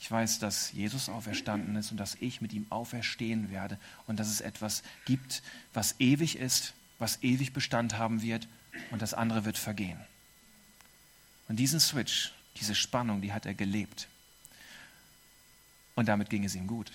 Ich 0.01 0.11
weiß, 0.11 0.41
dass 0.41 0.73
Jesus 0.73 1.09
auferstanden 1.09 1.77
ist 1.77 1.93
und 1.93 1.97
dass 1.97 2.17
ich 2.17 2.41
mit 2.41 2.53
ihm 2.53 2.67
auferstehen 2.71 3.53
werde 3.53 3.79
und 4.09 4.19
dass 4.19 4.27
es 4.27 4.41
etwas 4.41 4.83
gibt, 5.05 5.45
was 5.73 5.95
ewig 6.01 6.35
ist, 6.35 6.75
was 7.03 7.23
ewig 7.23 7.53
Bestand 7.53 7.99
haben 7.99 8.23
wird 8.23 8.47
und 8.93 9.03
das 9.03 9.13
andere 9.13 9.45
wird 9.45 9.59
vergehen. 9.59 10.01
Und 11.49 11.57
diesen 11.57 11.81
Switch, 11.81 12.33
diese 12.57 12.77
Spannung, 12.77 13.21
die 13.21 13.33
hat 13.33 13.45
er 13.45 13.55
gelebt. 13.55 14.07
Und 15.97 16.07
damit 16.07 16.31
ging 16.31 16.45
es 16.45 16.55
ihm 16.55 16.69
gut. 16.69 16.93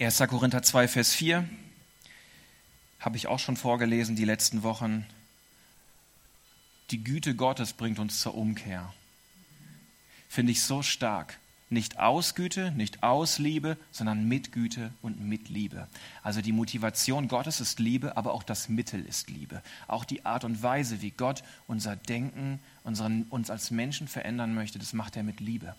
1. 0.00 0.18
Korinther 0.20 0.62
2, 0.62 0.88
Vers 0.88 1.12
4 1.12 1.46
habe 2.98 3.18
ich 3.18 3.26
auch 3.26 3.38
schon 3.38 3.58
vorgelesen 3.58 4.16
die 4.16 4.24
letzten 4.24 4.62
Wochen. 4.62 5.06
Die 6.90 7.04
Güte 7.04 7.34
Gottes 7.34 7.74
bringt 7.74 7.98
uns 7.98 8.20
zur 8.20 8.34
Umkehr. 8.34 8.94
Finde 10.30 10.52
ich 10.52 10.62
so 10.62 10.82
stark. 10.82 11.39
Nicht 11.72 12.00
aus 12.00 12.34
Güte, 12.34 12.72
nicht 12.72 13.04
aus 13.04 13.38
Liebe, 13.38 13.76
sondern 13.92 14.26
mit 14.26 14.50
Güte 14.50 14.92
und 15.02 15.20
mit 15.20 15.48
Liebe. 15.48 15.86
Also 16.20 16.42
die 16.42 16.50
Motivation 16.50 17.28
Gottes 17.28 17.60
ist 17.60 17.78
Liebe, 17.78 18.16
aber 18.16 18.34
auch 18.34 18.42
das 18.42 18.68
Mittel 18.68 19.04
ist 19.04 19.30
Liebe. 19.30 19.62
Auch 19.86 20.04
die 20.04 20.26
Art 20.26 20.42
und 20.42 20.64
Weise, 20.64 21.00
wie 21.00 21.12
Gott 21.12 21.44
unser 21.68 21.94
Denken, 21.94 22.58
unseren, 22.82 23.22
uns 23.30 23.50
als 23.50 23.70
Menschen 23.70 24.08
verändern 24.08 24.52
möchte, 24.52 24.80
das 24.80 24.94
macht 24.94 25.16
er 25.16 25.22
mit 25.22 25.38
Liebe. 25.38 25.76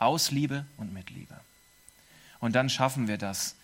Aus 0.00 0.32
Liebe 0.32 0.66
und 0.78 0.92
mit 0.92 1.10
Liebe. 1.10 1.38
Und 2.40 2.56
dann 2.56 2.68
schaffen 2.68 3.06
wir 3.06 3.18
das, 3.18 3.54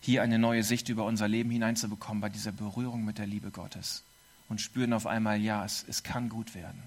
hier 0.00 0.22
eine 0.22 0.38
neue 0.38 0.62
Sicht 0.62 0.88
über 0.90 1.06
unser 1.06 1.26
Leben 1.26 1.50
hineinzubekommen 1.50 2.20
bei 2.20 2.28
dieser 2.28 2.52
Berührung 2.52 3.04
mit 3.04 3.18
der 3.18 3.26
Liebe 3.26 3.50
Gottes. 3.50 4.04
Und 4.48 4.60
spüren 4.60 4.92
auf 4.92 5.08
einmal, 5.08 5.40
ja, 5.40 5.64
es, 5.64 5.84
es 5.88 6.04
kann 6.04 6.28
gut 6.28 6.54
werden, 6.54 6.84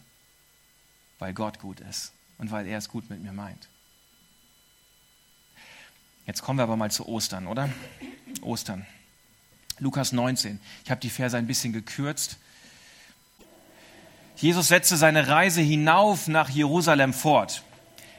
weil 1.19 1.33
Gott 1.33 1.59
gut 1.59 1.81
ist 1.81 2.13
und 2.37 2.51
weil 2.51 2.67
er 2.67 2.77
es 2.77 2.87
gut 2.87 3.09
mit 3.09 3.21
mir 3.21 3.33
meint. 3.33 3.67
Jetzt 6.27 6.41
kommen 6.41 6.59
wir 6.59 6.63
aber 6.63 6.75
mal 6.75 6.91
zu 6.91 7.07
Ostern, 7.07 7.47
oder? 7.47 7.69
Ostern. 8.41 8.85
Lukas 9.79 10.11
19. 10.11 10.59
Ich 10.83 10.91
habe 10.91 10.99
die 10.99 11.09
Verse 11.09 11.37
ein 11.37 11.47
bisschen 11.47 11.71
gekürzt. 11.71 12.37
Jesus 14.35 14.67
setzte 14.67 14.97
seine 14.97 15.29
Reise 15.29 15.61
hinauf 15.61 16.27
nach 16.27 16.49
Jerusalem 16.49 17.13
fort. 17.13 17.63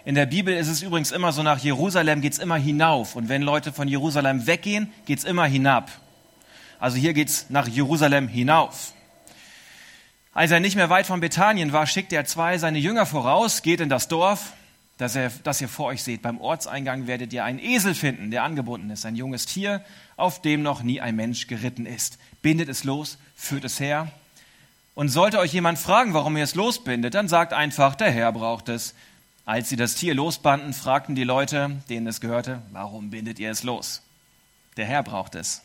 In 0.07 0.15
der 0.15 0.25
Bibel 0.25 0.57
ist 0.57 0.69
es 0.69 0.81
übrigens 0.81 1.13
immer 1.13 1.33
so, 1.33 1.43
nach 1.43 1.59
Jerusalem 1.59 2.23
geht 2.23 2.33
es 2.33 2.39
immer 2.39 2.57
hinauf. 2.57 3.15
Und 3.15 3.29
wenn 3.29 3.43
Leute 3.43 3.75
von 3.75 3.89
Jerusalem 3.89 4.47
weggehen, 4.47 4.91
geht 5.05 5.19
es 5.19 5.25
immer 5.25 5.45
hinab. 5.45 5.91
Also 6.81 6.97
hier 6.97 7.13
geht 7.13 7.29
es 7.29 7.51
nach 7.51 7.69
Jerusalem 7.69 8.27
hinauf. 8.27 8.95
Als 10.33 10.51
er 10.51 10.61
nicht 10.61 10.77
mehr 10.77 10.89
weit 10.89 11.07
von 11.07 11.21
Bethanien 11.21 11.75
war, 11.75 11.87
schickte 11.87 12.17
er 12.17 12.25
zwei 12.25 12.57
seine 12.57 12.79
Jünger 12.79 13.05
voraus, 13.05 13.61
geht 13.61 13.81
in 13.81 13.91
das 13.91 14.09
Dorf, 14.09 14.55
das 14.99 15.17
ihr, 15.17 15.33
das 15.45 15.61
ihr 15.61 15.69
vor 15.69 15.87
euch 15.87 16.03
seht. 16.03 16.23
Beim 16.23 16.41
Ortseingang 16.41 17.07
werdet 17.07 17.33
ihr 17.33 17.45
einen 17.45 17.61
Esel 17.61 17.95
finden, 17.95 18.31
der 18.31 18.43
angebunden 18.43 18.91
ist, 18.91 19.07
ein 19.07 19.17
junges 19.17 19.47
Tier, 19.47 19.83
auf 20.17 20.43
dem 20.43 20.63
noch 20.63 20.83
nie 20.83 21.01
ein 21.01 21.17
Mensch 21.17 21.47
geritten 21.47 21.87
ist. 21.87 22.19
Bindet 22.43 22.69
es 22.69 22.85
los, 22.85 23.19
führt 23.37 23.65
es 23.65 23.81
her. 23.81 24.11
Und 24.95 25.09
sollte 25.09 25.39
euch 25.39 25.53
jemand 25.53 25.79
fragen, 25.79 26.13
warum 26.13 26.37
ihr 26.37 26.43
es 26.43 26.57
losbindet, 26.57 27.15
dann 27.15 27.29
sagt 27.29 27.53
einfach, 27.53 27.95
der 27.95 28.11
Herr 28.11 28.33
braucht 28.33 28.69
es. 28.69 28.95
Als 29.45 29.69
sie 29.69 29.77
das 29.77 29.95
Tier 29.95 30.15
losbanden, 30.15 30.75
fragten 30.75 31.15
die 31.15 31.25
Leute, 31.25 31.81
denen 31.89 32.09
es 32.09 32.21
gehörte, 32.21 32.61
warum 32.73 33.11
bindet 33.11 33.39
ihr 33.39 33.51
es 33.51 33.63
los? 33.63 34.03
Der 34.77 34.85
Herr 34.85 35.05
braucht 35.05 35.37
es. 35.37 35.63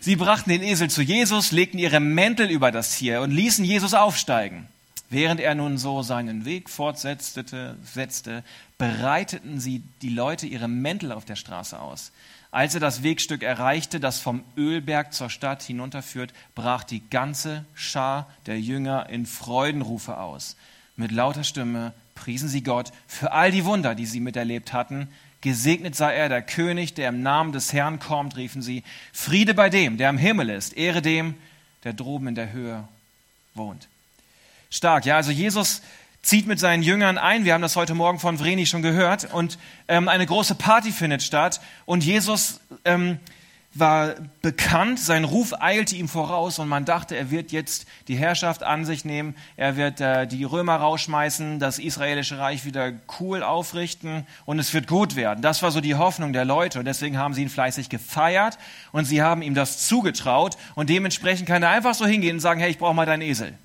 Sie 0.00 0.16
brachten 0.16 0.50
den 0.50 0.62
Esel 0.62 0.90
zu 0.90 1.02
Jesus, 1.02 1.52
legten 1.52 1.78
ihre 1.78 2.00
Mäntel 2.00 2.50
über 2.50 2.72
das 2.72 2.96
Tier 2.96 3.20
und 3.20 3.30
ließen 3.30 3.64
Jesus 3.64 3.94
aufsteigen. 3.94 4.68
Während 5.14 5.38
er 5.38 5.54
nun 5.54 5.78
so 5.78 6.02
seinen 6.02 6.44
Weg 6.44 6.68
fortsetzte, 6.68 7.76
setzte, 7.84 8.42
breiteten 8.78 9.60
sie 9.60 9.84
die 10.02 10.08
Leute 10.08 10.48
ihre 10.48 10.66
Mäntel 10.66 11.12
auf 11.12 11.24
der 11.24 11.36
Straße 11.36 11.78
aus. 11.78 12.10
Als 12.50 12.74
er 12.74 12.80
das 12.80 13.04
Wegstück 13.04 13.44
erreichte, 13.44 14.00
das 14.00 14.18
vom 14.18 14.42
Ölberg 14.56 15.12
zur 15.12 15.30
Stadt 15.30 15.62
hinunterführt, 15.62 16.34
brach 16.56 16.82
die 16.82 17.00
ganze 17.10 17.64
Schar 17.74 18.28
der 18.46 18.60
Jünger 18.60 19.08
in 19.08 19.24
Freudenrufe 19.24 20.18
aus. 20.18 20.56
Mit 20.96 21.12
lauter 21.12 21.44
Stimme 21.44 21.92
priesen 22.16 22.48
sie 22.48 22.64
Gott 22.64 22.90
für 23.06 23.30
all 23.30 23.52
die 23.52 23.64
Wunder, 23.64 23.94
die 23.94 24.06
sie 24.06 24.18
miterlebt 24.18 24.72
hatten. 24.72 25.06
Gesegnet 25.42 25.94
sei 25.94 26.12
er, 26.12 26.28
der 26.28 26.42
König, 26.42 26.94
der 26.94 27.10
im 27.10 27.22
Namen 27.22 27.52
des 27.52 27.72
Herrn 27.72 28.00
kommt, 28.00 28.36
riefen 28.36 28.62
sie. 28.62 28.82
Friede 29.12 29.54
bei 29.54 29.70
dem, 29.70 29.96
der 29.96 30.10
im 30.10 30.18
Himmel 30.18 30.50
ist. 30.50 30.76
Ehre 30.76 31.02
dem, 31.02 31.36
der 31.84 31.92
droben 31.92 32.26
in 32.26 32.34
der 32.34 32.50
Höhe 32.50 32.88
wohnt. 33.54 33.86
Stark, 34.74 35.06
ja, 35.06 35.14
also 35.14 35.30
Jesus 35.30 35.82
zieht 36.20 36.48
mit 36.48 36.58
seinen 36.58 36.82
Jüngern 36.82 37.16
ein. 37.16 37.44
Wir 37.44 37.54
haben 37.54 37.62
das 37.62 37.76
heute 37.76 37.94
Morgen 37.94 38.18
von 38.18 38.38
Vreni 38.38 38.66
schon 38.66 38.82
gehört. 38.82 39.32
Und 39.32 39.56
ähm, 39.86 40.08
eine 40.08 40.26
große 40.26 40.56
Party 40.56 40.90
findet 40.90 41.22
statt. 41.22 41.60
Und 41.86 42.02
Jesus 42.02 42.58
ähm, 42.84 43.20
war 43.72 44.16
bekannt, 44.42 44.98
sein 44.98 45.22
Ruf 45.22 45.52
eilte 45.60 45.94
ihm 45.94 46.08
voraus 46.08 46.58
und 46.58 46.66
man 46.66 46.84
dachte, 46.84 47.16
er 47.16 47.30
wird 47.30 47.52
jetzt 47.52 47.86
die 48.08 48.16
Herrschaft 48.16 48.64
an 48.64 48.84
sich 48.84 49.04
nehmen, 49.04 49.36
er 49.56 49.76
wird 49.76 50.00
äh, 50.00 50.26
die 50.26 50.42
Römer 50.42 50.76
rausschmeißen, 50.76 51.60
das 51.60 51.78
israelische 51.78 52.38
Reich 52.38 52.64
wieder 52.64 52.92
cool 53.20 53.44
aufrichten 53.44 54.26
und 54.44 54.58
es 54.58 54.74
wird 54.74 54.88
gut 54.88 55.14
werden. 55.14 55.40
Das 55.40 55.62
war 55.62 55.70
so 55.70 55.80
die 55.80 55.94
Hoffnung 55.94 56.32
der 56.32 56.44
Leute 56.44 56.80
und 56.80 56.84
deswegen 56.84 57.16
haben 57.16 57.34
sie 57.34 57.42
ihn 57.42 57.48
fleißig 57.48 57.88
gefeiert 57.88 58.58
und 58.90 59.04
sie 59.04 59.22
haben 59.22 59.40
ihm 59.40 59.54
das 59.54 59.86
zugetraut 59.86 60.56
und 60.74 60.88
dementsprechend 60.88 61.46
kann 61.46 61.62
er 61.62 61.70
einfach 61.70 61.94
so 61.94 62.06
hingehen 62.06 62.36
und 62.36 62.40
sagen, 62.40 62.60
hey, 62.60 62.70
ich 62.70 62.78
brauche 62.78 62.94
mal 62.94 63.06
deinen 63.06 63.22
Esel. 63.22 63.56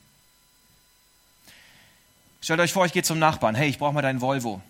Stellt 2.42 2.60
euch 2.60 2.74
vor, 2.74 2.86
ich 2.86 2.94
gehe 2.94 3.04
zum 3.04 3.20
Nachbarn, 3.20 3.56
hey, 3.56 3.70
ich 3.70 3.78
brauche 3.78 3.94
mal 3.94 4.02
deinen 4.02 4.22
Volvo 4.22 4.62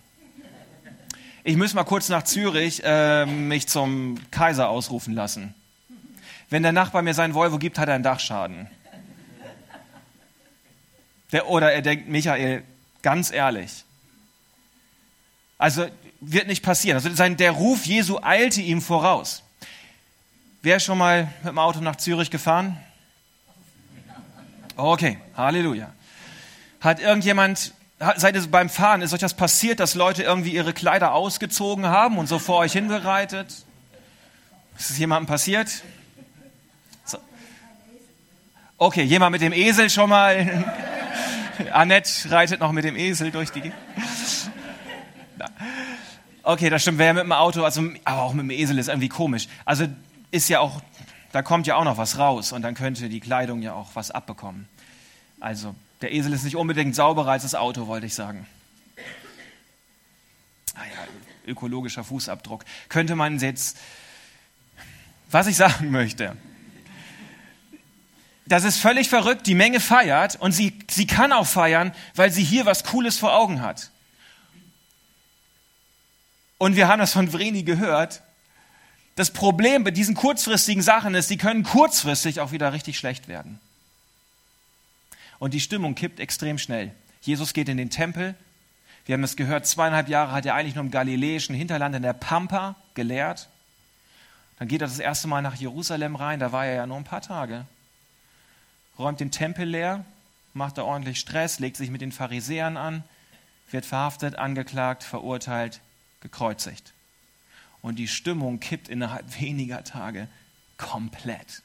ich 1.43 1.57
muss 1.57 1.73
mal 1.73 1.83
kurz 1.83 2.09
nach 2.09 2.23
Zürich 2.23 2.83
äh, 2.83 3.25
mich 3.25 3.67
zum 3.67 4.19
Kaiser 4.31 4.69
ausrufen 4.69 5.13
lassen. 5.13 5.55
Wenn 6.49 6.63
der 6.63 6.71
Nachbar 6.71 7.01
mir 7.01 7.13
seinen 7.13 7.33
Volvo 7.33 7.57
gibt, 7.57 7.79
hat 7.79 7.87
er 7.87 7.95
einen 7.95 8.03
Dachschaden. 8.03 8.67
Der, 11.31 11.47
oder 11.49 11.71
er 11.71 11.81
denkt, 11.81 12.07
Michael, 12.07 12.63
ganz 13.01 13.31
ehrlich. 13.31 13.83
Also 15.57 15.87
wird 16.21 16.47
nicht 16.47 16.63
passieren. 16.63 16.97
Also 16.97 17.13
sein, 17.13 17.37
der 17.37 17.51
Ruf 17.51 17.85
Jesu 17.85 18.19
eilte 18.21 18.61
ihm 18.61 18.81
voraus. 18.81 19.43
Wer 20.61 20.79
schon 20.79 20.97
mal 20.97 21.33
mit 21.41 21.51
dem 21.51 21.59
Auto 21.59 21.79
nach 21.79 21.95
Zürich 21.95 22.29
gefahren? 22.29 22.77
Okay, 24.75 25.17
Halleluja. 25.35 25.93
Hat 26.81 26.99
irgendjemand 26.99 27.73
seid 28.15 28.35
ihr 28.35 28.47
beim 28.47 28.69
Fahren, 28.69 29.01
ist 29.01 29.13
euch 29.13 29.19
das 29.19 29.33
passiert, 29.33 29.79
dass 29.79 29.95
Leute 29.95 30.23
irgendwie 30.23 30.51
ihre 30.51 30.73
Kleider 30.73 31.13
ausgezogen 31.13 31.85
haben 31.85 32.17
und 32.17 32.27
so 32.27 32.39
vor 32.39 32.59
euch 32.59 32.71
hinbereitet? 32.71 33.65
Ist 34.77 34.89
es 34.89 34.97
jemandem 34.97 35.27
passiert? 35.27 35.83
So. 37.03 37.17
Okay, 38.77 39.03
jemand 39.03 39.33
mit 39.33 39.41
dem 39.41 39.51
Esel 39.51 39.89
schon 39.89 40.09
mal. 40.09 40.65
Annette 41.73 42.31
reitet 42.31 42.61
noch 42.61 42.71
mit 42.71 42.85
dem 42.85 42.95
Esel 42.95 43.31
durch 43.31 43.51
die. 43.51 43.73
Okay, 46.43 46.69
das 46.69 46.81
stimmt. 46.81 46.99
Wer 46.99 47.13
mit 47.13 47.23
dem 47.23 47.33
Auto, 47.33 47.63
also 47.65 47.83
aber 48.05 48.21
auch 48.21 48.33
mit 48.33 48.43
dem 48.43 48.51
Esel 48.51 48.77
ist 48.79 48.87
irgendwie 48.87 49.09
komisch. 49.09 49.49
Also 49.65 49.87
ist 50.31 50.47
ja 50.47 50.61
auch, 50.61 50.81
da 51.33 51.41
kommt 51.41 51.67
ja 51.67 51.75
auch 51.75 51.83
noch 51.83 51.97
was 51.97 52.17
raus 52.17 52.53
und 52.53 52.61
dann 52.61 52.75
könnte 52.75 53.09
die 53.09 53.19
Kleidung 53.19 53.61
ja 53.61 53.73
auch 53.73 53.89
was 53.95 54.11
abbekommen. 54.11 54.69
Also 55.41 55.75
der 56.01 56.13
Esel 56.13 56.33
ist 56.33 56.43
nicht 56.43 56.55
unbedingt 56.55 56.95
sauberer 56.95 57.31
als 57.31 57.43
das 57.43 57.55
Auto, 57.55 57.87
wollte 57.87 58.05
ich 58.05 58.15
sagen. 58.15 58.47
Ah 60.75 60.85
ja, 60.85 61.07
ökologischer 61.45 62.03
Fußabdruck. 62.03 62.63
Könnte 62.87 63.15
man 63.15 63.39
jetzt, 63.39 63.77
was 65.29 65.47
ich 65.47 65.57
sagen 65.57 65.91
möchte, 65.91 66.37
das 68.45 68.63
ist 68.63 68.77
völlig 68.77 69.09
verrückt, 69.09 69.45
die 69.45 69.53
Menge 69.53 69.79
feiert 69.79 70.35
und 70.37 70.53
sie, 70.53 70.79
sie 70.89 71.05
kann 71.05 71.31
auch 71.31 71.45
feiern, 71.45 71.93
weil 72.15 72.31
sie 72.31 72.43
hier 72.43 72.65
was 72.65 72.83
Cooles 72.83 73.17
vor 73.17 73.35
Augen 73.35 73.61
hat. 73.61 73.91
Und 76.57 76.75
wir 76.75 76.87
haben 76.87 76.99
das 76.99 77.13
von 77.13 77.31
Vreni 77.31 77.63
gehört. 77.63 78.21
Das 79.15 79.31
Problem 79.31 79.83
bei 79.83 79.91
diesen 79.91 80.15
kurzfristigen 80.15 80.81
Sachen 80.81 81.13
ist, 81.13 81.29
die 81.29 81.37
können 81.37 81.63
kurzfristig 81.63 82.39
auch 82.39 82.51
wieder 82.51 82.73
richtig 82.73 82.97
schlecht 82.97 83.27
werden. 83.27 83.59
Und 85.39 85.53
die 85.53 85.59
Stimmung 85.59 85.95
kippt 85.95 86.19
extrem 86.19 86.57
schnell. 86.57 86.93
Jesus 87.21 87.53
geht 87.53 87.69
in 87.69 87.77
den 87.77 87.89
Tempel. 87.89 88.35
Wir 89.05 89.13
haben 89.13 89.23
es 89.23 89.35
gehört, 89.35 89.65
zweieinhalb 89.65 90.09
Jahre 90.09 90.33
hat 90.33 90.45
er 90.45 90.53
eigentlich 90.53 90.75
nur 90.75 90.83
im 90.83 90.91
galiläischen 90.91 91.55
Hinterland 91.55 91.95
in 91.95 92.03
der 92.03 92.13
Pampa 92.13 92.75
gelehrt. 92.93 93.49
Dann 94.59 94.67
geht 94.67 94.81
er 94.81 94.87
das 94.87 94.99
erste 94.99 95.27
Mal 95.27 95.41
nach 95.41 95.55
Jerusalem 95.55 96.15
rein, 96.15 96.39
da 96.39 96.51
war 96.51 96.65
er 96.65 96.75
ja 96.75 96.85
nur 96.85 96.97
ein 96.97 97.05
paar 97.05 97.21
Tage. 97.21 97.65
Räumt 98.99 99.21
den 99.21 99.31
Tempel 99.31 99.65
leer, 99.65 100.05
macht 100.53 100.77
da 100.77 100.83
ordentlich 100.83 101.19
Stress, 101.19 101.59
legt 101.59 101.77
sich 101.77 101.89
mit 101.89 102.01
den 102.01 102.11
Pharisäern 102.11 102.75
an, 102.75 103.03
wird 103.71 103.85
verhaftet, 103.85 104.35
angeklagt, 104.35 105.03
verurteilt, 105.03 105.79
gekreuzigt. 106.19 106.93
Und 107.81 107.97
die 107.97 108.09
Stimmung 108.09 108.59
kippt 108.59 108.89
innerhalb 108.89 109.39
weniger 109.39 109.83
Tage 109.85 110.27
komplett. 110.77 111.63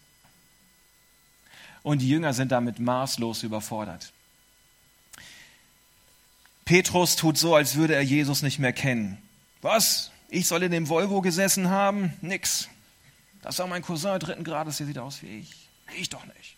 Und 1.84 2.00
die 2.02 2.08
Jünger 2.08 2.32
sind 2.32 2.50
damit 2.50 2.80
maßlos 2.80 3.44
überfordert. 3.44 4.12
Petrus 6.64 7.14
tut 7.14 7.38
so, 7.38 7.54
als 7.54 7.76
würde 7.76 7.94
er 7.94 8.02
Jesus 8.02 8.42
nicht 8.42 8.58
mehr 8.58 8.72
kennen. 8.72 9.18
Was? 9.60 10.10
Ich 10.28 10.48
soll 10.48 10.62
in 10.64 10.72
dem 10.72 10.88
Volvo 10.88 11.20
gesessen 11.20 11.68
haben? 11.68 12.14
Nix. 12.22 12.68
Das 13.42 13.58
war 13.58 13.66
mein 13.66 13.82
Cousin 13.82 14.18
dritten 14.18 14.42
Grades, 14.42 14.78
der 14.78 14.86
sieht 14.86 14.98
aus 14.98 15.22
wie 15.22 15.40
ich. 15.40 15.68
Ich 15.98 16.08
doch 16.08 16.24
nicht. 16.24 16.56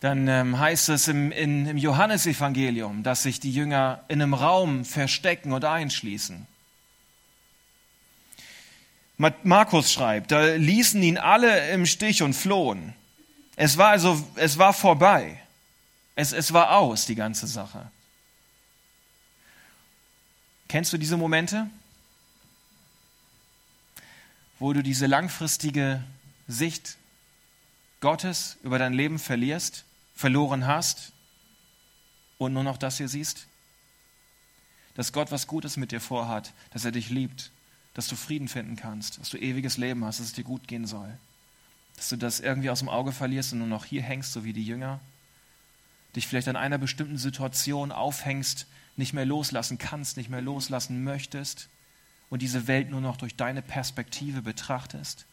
Dann 0.00 0.26
ähm, 0.26 0.58
heißt 0.58 0.88
es 0.88 1.06
im, 1.08 1.30
in, 1.30 1.66
im 1.66 1.76
Johannesevangelium, 1.76 3.04
dass 3.04 3.22
sich 3.22 3.38
die 3.38 3.52
Jünger 3.52 4.02
in 4.08 4.20
einem 4.20 4.34
Raum 4.34 4.84
verstecken 4.84 5.52
und 5.52 5.64
einschließen. 5.64 6.46
Markus 9.42 9.92
schreibt, 9.92 10.32
da 10.32 10.54
ließen 10.54 11.02
ihn 11.02 11.18
alle 11.18 11.70
im 11.72 11.84
Stich 11.84 12.22
und 12.22 12.32
flohen. 12.32 12.94
Es 13.54 13.76
war 13.76 13.90
also, 13.90 14.26
es 14.36 14.56
war 14.56 14.72
vorbei. 14.72 15.42
Es, 16.14 16.32
es 16.32 16.54
war 16.54 16.76
aus, 16.78 17.04
die 17.04 17.16
ganze 17.16 17.46
Sache. 17.46 17.90
Kennst 20.68 20.92
du 20.94 20.96
diese 20.96 21.18
Momente, 21.18 21.68
wo 24.58 24.72
du 24.72 24.82
diese 24.82 25.06
langfristige 25.06 26.02
Sicht 26.48 26.96
Gottes 28.00 28.56
über 28.62 28.78
dein 28.78 28.94
Leben 28.94 29.18
verlierst, 29.18 29.84
verloren 30.14 30.66
hast 30.66 31.12
und 32.38 32.54
nur 32.54 32.64
noch 32.64 32.78
das 32.78 32.96
hier 32.96 33.08
siehst? 33.08 33.46
Dass 34.94 35.12
Gott 35.12 35.30
was 35.30 35.46
Gutes 35.46 35.76
mit 35.76 35.92
dir 35.92 36.00
vorhat, 36.00 36.54
dass 36.70 36.86
er 36.86 36.92
dich 36.92 37.10
liebt, 37.10 37.50
dass 38.00 38.08
du 38.08 38.16
Frieden 38.16 38.48
finden 38.48 38.76
kannst, 38.76 39.20
dass 39.20 39.28
du 39.28 39.36
ewiges 39.36 39.76
Leben 39.76 40.06
hast, 40.06 40.20
dass 40.20 40.28
es 40.28 40.32
dir 40.32 40.42
gut 40.42 40.66
gehen 40.66 40.86
soll. 40.86 41.12
Dass 41.96 42.08
du 42.08 42.16
das 42.16 42.40
irgendwie 42.40 42.70
aus 42.70 42.78
dem 42.78 42.88
Auge 42.88 43.12
verlierst 43.12 43.52
und 43.52 43.58
nur 43.58 43.68
noch 43.68 43.84
hier 43.84 44.00
hängst, 44.00 44.32
so 44.32 44.42
wie 44.42 44.54
die 44.54 44.64
Jünger. 44.64 45.00
Dich 46.16 46.26
vielleicht 46.26 46.48
an 46.48 46.56
einer 46.56 46.78
bestimmten 46.78 47.18
Situation 47.18 47.92
aufhängst, 47.92 48.66
nicht 48.96 49.12
mehr 49.12 49.26
loslassen 49.26 49.76
kannst, 49.76 50.16
nicht 50.16 50.30
mehr 50.30 50.40
loslassen 50.40 51.04
möchtest 51.04 51.68
und 52.30 52.40
diese 52.40 52.66
Welt 52.66 52.88
nur 52.88 53.02
noch 53.02 53.18
durch 53.18 53.36
deine 53.36 53.60
Perspektive 53.60 54.40
betrachtest. 54.40 55.26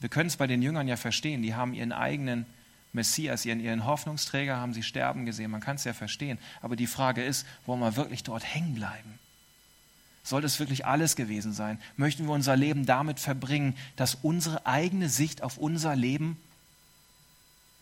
Wir 0.00 0.08
können 0.08 0.28
es 0.28 0.38
bei 0.38 0.46
den 0.46 0.62
Jüngern 0.62 0.88
ja 0.88 0.96
verstehen, 0.96 1.42
die 1.42 1.54
haben 1.54 1.74
ihren 1.74 1.92
eigenen 1.92 2.46
Messias, 2.94 3.44
ihren, 3.44 3.60
ihren 3.60 3.84
Hoffnungsträger, 3.84 4.56
haben 4.56 4.72
sie 4.72 4.82
sterben 4.82 5.26
gesehen, 5.26 5.50
man 5.50 5.60
kann 5.60 5.76
es 5.76 5.84
ja 5.84 5.92
verstehen. 5.92 6.38
Aber 6.62 6.76
die 6.76 6.86
Frage 6.86 7.22
ist, 7.22 7.46
wollen 7.66 7.80
wir 7.80 7.96
wirklich 7.96 8.22
dort 8.22 8.42
hängen 8.42 8.74
bleiben? 8.74 9.18
Soll 10.24 10.40
das 10.40 10.58
wirklich 10.58 10.86
alles 10.86 11.16
gewesen 11.16 11.52
sein? 11.52 11.78
Möchten 11.98 12.24
wir 12.24 12.32
unser 12.32 12.56
Leben 12.56 12.86
damit 12.86 13.20
verbringen, 13.20 13.76
dass 13.94 14.16
unsere 14.16 14.66
eigene 14.66 15.10
Sicht 15.10 15.42
auf 15.42 15.58
unser 15.58 15.94
Leben 15.94 16.38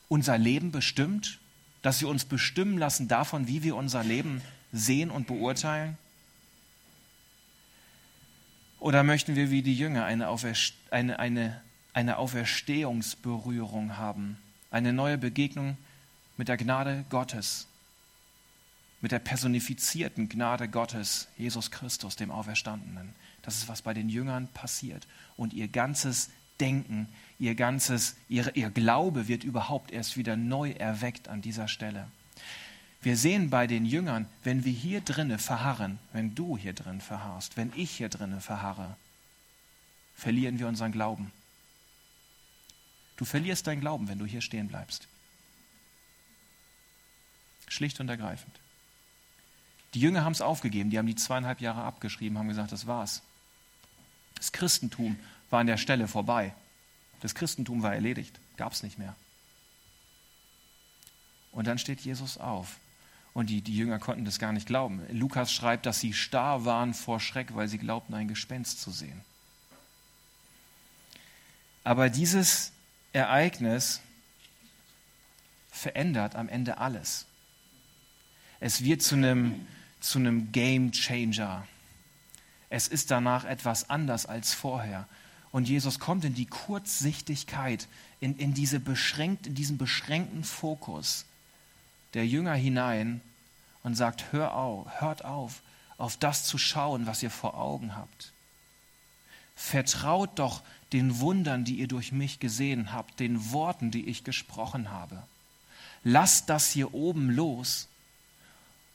unser 0.09 0.37
Leben 0.37 0.73
bestimmt? 0.73 1.39
Dass 1.83 2.01
wir 2.01 2.09
uns 2.09 2.25
bestimmen 2.25 2.79
lassen 2.79 3.07
davon, 3.09 3.47
wie 3.47 3.63
wir 3.63 3.77
unser 3.77 4.03
Leben 4.03 4.43
sehen 4.73 5.11
und 5.11 5.29
beurteilen? 5.29 5.97
Oder 8.81 9.05
möchten 9.05 9.37
wir 9.37 9.53
wie 9.53 9.63
die 9.63 9.77
Jünger 9.77 10.05
eine, 10.05 10.29
Auferst 10.29 10.75
eine, 10.91 11.21
eine, 11.21 11.63
eine 11.93 12.17
Auferstehungsberührung 12.17 13.97
haben, 13.97 14.37
eine 14.73 14.93
neue 14.93 15.17
Begegnung 15.17 15.77
mit 16.37 16.49
der 16.49 16.57
Gnade 16.57 17.05
Gottes, 17.09 17.69
mit 19.03 19.13
der 19.13 19.19
personifizierten 19.19 20.29
Gnade 20.29 20.69
Gottes, 20.69 21.29
Jesus 21.37 21.71
Christus, 21.71 22.17
dem 22.17 22.31
Auferstandenen. 22.31 23.15
Das 23.43 23.59
ist, 23.59 23.69
was 23.69 23.83
bei 23.83 23.93
den 23.93 24.09
Jüngern 24.09 24.49
passiert. 24.55 25.07
Und 25.37 25.53
ihr 25.53 25.69
ganzes 25.69 26.31
Denken, 26.61 27.09
ihr 27.41 27.57
ganzes, 27.57 28.15
ihr, 28.29 28.55
ihr 28.55 28.71
Glaube 28.71 29.27
wird 29.27 29.43
überhaupt 29.43 29.91
erst 29.91 30.17
wieder 30.17 30.37
neu 30.37 30.71
erweckt 30.71 31.27
an 31.29 31.43
dieser 31.43 31.67
Stelle. 31.67 32.07
Wir 33.03 33.17
sehen 33.17 33.51
bei 33.51 33.67
den 33.67 33.85
Jüngern, 33.85 34.29
wenn 34.45 34.65
wir 34.65 34.73
hier 34.73 35.01
drinnen 35.01 35.41
verharren, 35.41 35.99
wenn 36.13 36.37
du 36.37 36.57
hier 36.57 36.73
drin 36.73 37.01
verharrst, 37.01 37.57
wenn 37.57 37.73
ich 37.75 37.91
hier 37.91 38.09
drinnen 38.09 38.41
verharre, 38.41 38.97
verlieren 40.15 40.61
wir 40.61 40.69
unseren 40.69 40.93
Glauben. 40.93 41.33
Du 43.17 43.25
verlierst 43.25 43.67
deinen 43.67 43.81
Glauben, 43.81 44.07
wenn 44.07 44.21
du 44.21 44.27
hier 44.27 44.41
stehen 44.41 44.69
bleibst. 44.69 45.09
Schlicht 47.67 47.99
und 47.99 48.09
ergreifend. 48.09 48.62
Die 49.95 50.01
Jünger 50.01 50.25
haben 50.25 50.33
es 50.33 50.41
aufgegeben, 50.41 50.91
die 50.91 50.99
haben 50.99 51.07
die 51.07 51.17
zweieinhalb 51.17 51.61
Jahre 51.61 51.83
abgeschrieben, 51.83 52.39
haben 52.39 52.49
gesagt, 52.49 52.73
das 52.73 52.87
war's. 52.87 53.23
Das 54.37 54.53
Christentum 54.53 55.19
war 55.51 55.61
an 55.61 55.67
der 55.67 55.77
Stelle 55.77 56.09
vorbei. 56.09 56.55
Das 57.21 57.35
Christentum 57.35 57.83
war 57.83 57.95
erledigt, 57.95 58.41
gab 58.57 58.73
es 58.73 58.83
nicht 58.83 58.99
mehr. 58.99 59.15
Und 61.53 61.67
dann 61.67 61.79
steht 61.79 62.01
Jesus 62.01 62.39
auf. 62.39 62.77
Und 63.35 63.49
die, 63.49 63.61
die 63.61 63.77
Jünger 63.77 63.99
konnten 63.99 64.25
das 64.25 64.39
gar 64.39 64.53
nicht 64.53 64.67
glauben. 64.67 65.03
Lukas 65.11 65.53
schreibt, 65.53 65.87
dass 65.87 66.01
sie 66.01 66.13
starr 66.13 66.65
waren 66.65 66.93
vor 66.95 67.21
Schreck, 67.21 67.55
weil 67.55 67.69
sie 67.69 67.79
glaubten, 67.79 68.15
ein 68.15 68.29
Gespenst 68.29 68.81
zu 68.81 68.91
sehen. 68.91 69.21
Aber 71.85 72.11
dieses 72.11 72.73
Ereignis 73.13 74.01
verändert 75.71 76.37
am 76.37 76.49
Ende 76.49 76.79
alles. 76.79 77.27
Es 78.61 78.85
wird 78.85 79.03
zu 79.03 79.15
einem 79.15 79.67
zu 80.03 80.19
einem 80.19 80.53
Game 80.53 80.93
Changer. 80.93 81.67
Es 82.69 82.89
ist 82.89 83.11
danach 83.11 83.45
etwas 83.45 83.89
anders 83.89 84.27
als 84.27 84.53
vorher. 84.53 85.07
Und 85.53 85.69
Jesus 85.69 85.99
kommt 85.99 86.25
in 86.25 86.35
die 86.35 86.47
Kurzsichtigkeit, 86.47 87.87
in, 88.21 88.37
in, 88.37 88.55
diese 88.55 88.81
beschränkt, 88.81 89.47
in 89.47 89.55
diesen 89.55 89.79
beschränkten 89.79 90.45
Fokus 90.45 91.27
der 92.15 92.27
Jünger 92.27 92.55
hinein 92.55 93.21
und 93.83 93.95
sagt, 93.95 94.33
hör 94.33 94.55
auf, 94.55 95.01
hört 95.01 95.25
auf, 95.25 95.61
auf 95.99 96.17
das 96.17 96.45
zu 96.45 96.59
schauen, 96.59 97.07
was 97.07 97.23
ihr 97.23 97.31
vor 97.31 97.57
Augen 97.57 97.95
habt. 97.95 98.33
Vertraut 99.55 100.39
doch 100.39 100.63
den 100.93 101.21
Wundern, 101.21 101.65
die 101.65 101.77
ihr 101.77 101.89
durch 101.89 102.13
mich 102.13 102.41
gesehen 102.41 102.93
habt, 102.93 103.21
den 103.21 103.53
Worten, 103.53 103.91
die 103.91 104.07
ich 104.07 104.25
gesprochen 104.25 104.91
habe. 104.91 105.23
Lasst 106.03 106.49
das 106.49 106.71
hier 106.71 106.95
oben 106.95 107.31
los 107.31 107.89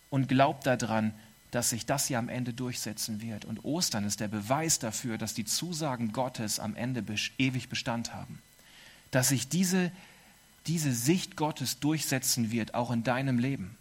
und 0.09 0.27
glaubt 0.27 0.65
daran, 0.65 1.13
dass 1.51 1.69
sich 1.69 1.85
das 1.85 2.07
hier 2.07 2.19
am 2.19 2.29
Ende 2.29 2.53
durchsetzen 2.53 3.21
wird. 3.21 3.45
Und 3.45 3.63
Ostern 3.63 4.03
ist 4.03 4.19
der 4.19 4.27
Beweis 4.27 4.79
dafür, 4.79 5.17
dass 5.17 5.33
die 5.33 5.45
Zusagen 5.45 6.11
Gottes 6.11 6.59
am 6.59 6.75
Ende 6.75 7.03
ewig 7.37 7.69
Bestand 7.69 8.13
haben. 8.13 8.41
Dass 9.11 9.29
sich 9.29 9.47
diese, 9.47 9.91
diese 10.67 10.91
Sicht 10.91 11.37
Gottes 11.37 11.79
durchsetzen 11.79 12.51
wird, 12.51 12.73
auch 12.73 12.91
in 12.91 13.03
deinem 13.03 13.39
Leben. 13.39 13.77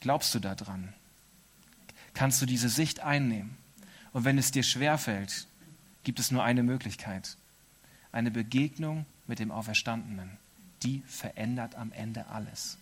Glaubst 0.00 0.34
du 0.34 0.38
daran? 0.38 0.94
Kannst 2.14 2.40
du 2.40 2.46
diese 2.46 2.68
Sicht 2.68 3.00
einnehmen? 3.00 3.56
Und 4.12 4.24
wenn 4.24 4.38
es 4.38 4.50
dir 4.50 4.62
schwerfällt, 4.62 5.46
gibt 6.04 6.18
es 6.18 6.30
nur 6.30 6.42
eine 6.42 6.62
Möglichkeit. 6.62 7.36
Eine 8.12 8.30
Begegnung 8.30 9.04
mit 9.26 9.38
dem 9.38 9.50
Auferstandenen. 9.50 10.38
Die 10.82 11.02
verändert 11.06 11.74
am 11.74 11.92
Ende 11.92 12.26
alles 12.28 12.78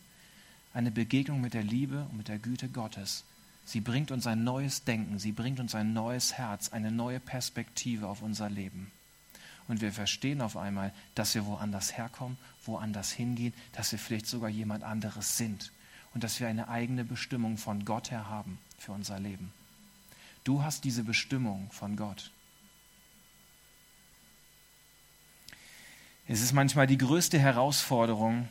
eine 0.77 0.91
Begegnung 0.91 1.41
mit 1.41 1.55
der 1.55 1.63
Liebe 1.63 2.07
und 2.11 2.19
mit 2.19 2.29
der 2.29 2.39
Güte 2.39 2.69
Gottes. 2.69 3.25
Sie 3.65 3.81
bringt 3.81 4.11
uns 4.11 4.27
ein 4.27 4.45
neues 4.45 4.85
Denken, 4.85 5.19
sie 5.19 5.33
bringt 5.33 5.59
uns 5.59 5.75
ein 5.75 5.95
neues 5.95 6.35
Herz, 6.35 6.69
eine 6.69 6.93
neue 6.93 7.19
Perspektive 7.19 8.07
auf 8.07 8.21
unser 8.21 8.51
Leben. 8.51 8.93
Und 9.69 9.81
wir 9.81 9.91
verstehen 9.91 10.43
auf 10.43 10.55
einmal, 10.55 10.93
dass 11.15 11.35
wir 11.35 11.47
woanders 11.47 11.97
herkommen, 11.97 12.37
woanders 12.67 13.11
hingehen, 13.11 13.55
dass 13.73 13.91
wir 13.91 13.99
vielleicht 13.99 14.27
sogar 14.27 14.51
jemand 14.51 14.85
anderes 14.85 15.39
sind 15.39 15.73
und 16.13 16.23
dass 16.23 16.41
wir 16.41 16.47
eine 16.47 16.69
eigene 16.69 17.07
Bestimmung 17.07 17.57
von 17.57 17.87
Gott 17.87 18.11
her 18.11 18.29
haben 18.29 18.59
für 18.79 18.93
unser 18.93 19.19
Leben. 19.19 19.53
Du 20.45 20.63
hast 20.63 20.85
diese 20.85 21.05
Bestimmung 21.05 21.71
von 21.71 21.97
Gott. 21.97 22.31
Es 26.29 26.43
ist 26.43 26.53
manchmal 26.53 26.87
die 26.87 26.99
größte 26.99 27.39
Herausforderung, 27.39 28.51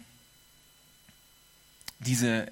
diese 2.00 2.52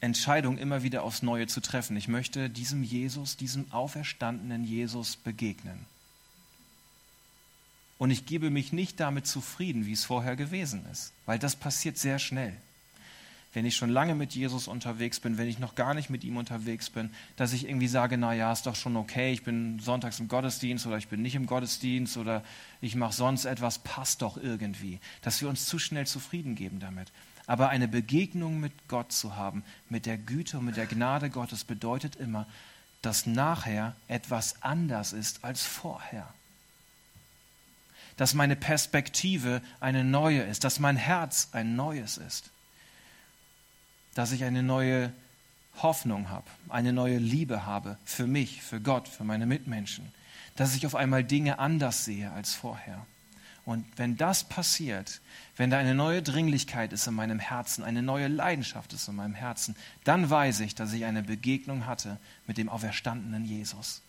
Entscheidung 0.00 0.58
immer 0.58 0.82
wieder 0.82 1.02
aufs 1.02 1.22
Neue 1.22 1.46
zu 1.46 1.60
treffen. 1.60 1.96
Ich 1.96 2.08
möchte 2.08 2.50
diesem 2.50 2.82
Jesus, 2.82 3.36
diesem 3.36 3.72
auferstandenen 3.72 4.64
Jesus 4.64 5.16
begegnen. 5.16 5.86
Und 7.98 8.10
ich 8.10 8.26
gebe 8.26 8.50
mich 8.50 8.72
nicht 8.72 9.00
damit 9.00 9.26
zufrieden, 9.26 9.86
wie 9.86 9.92
es 9.92 10.04
vorher 10.04 10.36
gewesen 10.36 10.84
ist, 10.92 11.12
weil 11.24 11.38
das 11.38 11.56
passiert 11.56 11.96
sehr 11.96 12.18
schnell. 12.18 12.54
Wenn 13.54 13.64
ich 13.64 13.74
schon 13.74 13.88
lange 13.88 14.14
mit 14.14 14.34
Jesus 14.34 14.68
unterwegs 14.68 15.18
bin, 15.18 15.38
wenn 15.38 15.48
ich 15.48 15.58
noch 15.58 15.74
gar 15.74 15.94
nicht 15.94 16.10
mit 16.10 16.24
ihm 16.24 16.36
unterwegs 16.36 16.90
bin, 16.90 17.08
dass 17.36 17.54
ich 17.54 17.66
irgendwie 17.66 17.88
sage, 17.88 18.18
na 18.18 18.34
ja, 18.34 18.52
ist 18.52 18.66
doch 18.66 18.76
schon 18.76 18.98
okay, 18.98 19.32
ich 19.32 19.44
bin 19.44 19.78
sonntags 19.78 20.20
im 20.20 20.28
Gottesdienst 20.28 20.86
oder 20.86 20.98
ich 20.98 21.08
bin 21.08 21.22
nicht 21.22 21.36
im 21.36 21.46
Gottesdienst 21.46 22.18
oder 22.18 22.44
ich 22.82 22.96
mache 22.96 23.14
sonst 23.14 23.46
etwas, 23.46 23.78
passt 23.78 24.20
doch 24.20 24.36
irgendwie, 24.36 25.00
dass 25.22 25.40
wir 25.40 25.48
uns 25.48 25.64
zu 25.64 25.78
schnell 25.78 26.06
zufrieden 26.06 26.54
geben 26.54 26.80
damit. 26.80 27.10
Aber 27.46 27.68
eine 27.68 27.86
Begegnung 27.86 28.58
mit 28.58 28.72
Gott 28.88 29.12
zu 29.12 29.36
haben, 29.36 29.64
mit 29.88 30.06
der 30.06 30.18
Güte 30.18 30.58
und 30.58 30.64
mit 30.64 30.76
der 30.76 30.86
Gnade 30.86 31.30
Gottes, 31.30 31.64
bedeutet 31.64 32.16
immer, 32.16 32.46
dass 33.02 33.26
nachher 33.26 33.94
etwas 34.08 34.62
anders 34.62 35.12
ist 35.12 35.44
als 35.44 35.62
vorher. 35.62 36.32
Dass 38.16 38.34
meine 38.34 38.56
Perspektive 38.56 39.62
eine 39.78 40.02
neue 40.02 40.42
ist, 40.42 40.64
dass 40.64 40.80
mein 40.80 40.96
Herz 40.96 41.50
ein 41.52 41.76
neues 41.76 42.16
ist. 42.16 42.50
Dass 44.14 44.32
ich 44.32 44.42
eine 44.44 44.62
neue 44.62 45.12
Hoffnung 45.82 46.30
habe, 46.30 46.46
eine 46.68 46.92
neue 46.92 47.18
Liebe 47.18 47.66
habe 47.66 47.98
für 48.04 48.26
mich, 48.26 48.62
für 48.62 48.80
Gott, 48.80 49.06
für 49.06 49.24
meine 49.24 49.46
Mitmenschen. 49.46 50.12
Dass 50.56 50.74
ich 50.74 50.86
auf 50.86 50.94
einmal 50.94 51.22
Dinge 51.22 51.58
anders 51.58 52.04
sehe 52.04 52.32
als 52.32 52.54
vorher. 52.54 53.06
Und 53.66 53.84
wenn 53.96 54.16
das 54.16 54.44
passiert, 54.44 55.20
wenn 55.56 55.70
da 55.70 55.78
eine 55.78 55.94
neue 55.94 56.22
Dringlichkeit 56.22 56.92
ist 56.92 57.08
in 57.08 57.14
meinem 57.14 57.40
Herzen, 57.40 57.82
eine 57.82 58.00
neue 58.00 58.28
Leidenschaft 58.28 58.92
ist 58.92 59.08
in 59.08 59.16
meinem 59.16 59.34
Herzen, 59.34 59.74
dann 60.04 60.30
weiß 60.30 60.60
ich, 60.60 60.76
dass 60.76 60.92
ich 60.92 61.04
eine 61.04 61.24
Begegnung 61.24 61.84
hatte 61.84 62.18
mit 62.46 62.58
dem 62.58 62.68
auferstandenen 62.68 63.44
Jesus. 63.44 64.02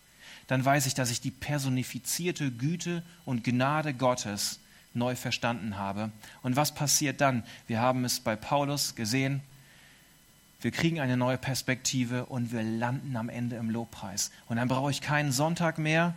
Dann 0.45 0.63
weiß 0.63 0.85
ich, 0.85 0.93
dass 0.93 1.09
ich 1.09 1.21
die 1.21 1.31
personifizierte 1.31 2.51
Güte 2.51 3.01
und 3.25 3.43
Gnade 3.43 3.95
Gottes 3.95 4.59
neu 4.93 5.15
verstanden 5.15 5.77
habe. 5.77 6.11
Und 6.43 6.55
was 6.55 6.75
passiert 6.75 7.19
dann? 7.19 7.43
Wir 7.65 7.81
haben 7.81 8.05
es 8.05 8.19
bei 8.19 8.35
Paulus 8.35 8.93
gesehen. 8.93 9.41
Wir 10.61 10.69
kriegen 10.69 10.99
eine 10.99 11.17
neue 11.17 11.39
Perspektive 11.39 12.27
und 12.27 12.51
wir 12.51 12.61
landen 12.61 13.15
am 13.15 13.27
Ende 13.27 13.55
im 13.55 13.71
Lobpreis. 13.71 14.29
Und 14.47 14.57
dann 14.57 14.67
brauche 14.67 14.91
ich 14.91 15.01
keinen 15.01 15.31
Sonntag 15.31 15.79
mehr, 15.79 16.13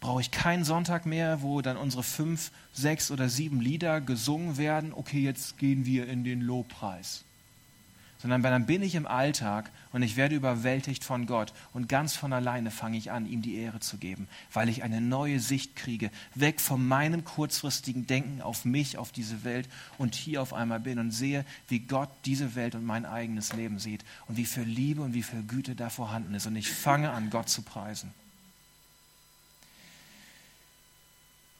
brauche 0.00 0.20
ich 0.20 0.30
keinen 0.30 0.64
Sonntag 0.64 1.06
mehr, 1.06 1.42
wo 1.42 1.60
dann 1.60 1.76
unsere 1.76 2.02
fünf, 2.02 2.50
sechs 2.72 3.10
oder 3.10 3.28
sieben 3.28 3.60
Lieder 3.60 4.00
gesungen 4.00 4.56
werden. 4.56 4.92
Okay, 4.92 5.20
jetzt 5.20 5.58
gehen 5.58 5.84
wir 5.84 6.08
in 6.08 6.24
den 6.24 6.40
Lobpreis. 6.40 7.24
Sondern 8.20 8.42
dann 8.42 8.66
bin 8.66 8.82
ich 8.82 8.96
im 8.96 9.06
Alltag 9.06 9.70
und 9.92 10.02
ich 10.02 10.16
werde 10.16 10.34
überwältigt 10.34 11.04
von 11.04 11.26
Gott. 11.26 11.52
Und 11.72 11.88
ganz 11.88 12.16
von 12.16 12.32
alleine 12.32 12.72
fange 12.72 12.98
ich 12.98 13.12
an, 13.12 13.26
ihm 13.26 13.42
die 13.42 13.54
Ehre 13.54 13.78
zu 13.78 13.96
geben, 13.96 14.26
weil 14.52 14.68
ich 14.68 14.82
eine 14.82 15.00
neue 15.00 15.38
Sicht 15.38 15.76
kriege, 15.76 16.10
weg 16.34 16.60
von 16.60 16.86
meinem 16.86 17.24
kurzfristigen 17.24 18.08
Denken 18.08 18.42
auf 18.42 18.64
mich, 18.64 18.98
auf 18.98 19.12
diese 19.12 19.44
Welt 19.44 19.68
und 19.98 20.16
hier 20.16 20.42
auf 20.42 20.52
einmal 20.52 20.80
bin 20.80 20.98
und 20.98 21.12
sehe, 21.12 21.44
wie 21.68 21.78
Gott 21.78 22.10
diese 22.24 22.56
Welt 22.56 22.74
und 22.74 22.84
mein 22.84 23.06
eigenes 23.06 23.52
Leben 23.52 23.78
sieht 23.78 24.04
und 24.26 24.36
wie 24.36 24.46
viel 24.46 24.64
Liebe 24.64 25.02
und 25.02 25.14
wie 25.14 25.22
viel 25.22 25.44
Güte 25.44 25.76
da 25.76 25.88
vorhanden 25.88 26.34
ist. 26.34 26.46
Und 26.48 26.56
ich 26.56 26.68
fange 26.68 27.12
an, 27.12 27.30
Gott 27.30 27.48
zu 27.48 27.62
preisen. 27.62 28.12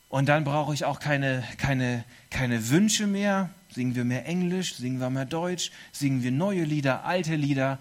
Und 0.08 0.28
dann 0.28 0.44
brauche 0.44 0.72
ich 0.72 0.84
auch 0.84 1.00
keine, 1.00 1.44
keine, 1.58 2.04
keine 2.30 2.70
Wünsche 2.70 3.06
mehr. 3.06 3.50
Singen 3.70 3.94
wir 3.94 4.04
mehr 4.04 4.26
Englisch, 4.26 4.76
singen 4.76 5.00
wir 5.00 5.10
mehr 5.10 5.26
Deutsch, 5.26 5.70
singen 5.92 6.22
wir 6.22 6.32
neue 6.32 6.64
Lieder, 6.64 7.04
alte 7.04 7.36
Lieder, 7.36 7.78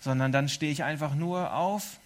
sondern 0.00 0.32
dann 0.32 0.48
stehe 0.48 0.72
ich 0.72 0.84
einfach 0.84 1.14
nur 1.14 1.52
auf 1.52 1.98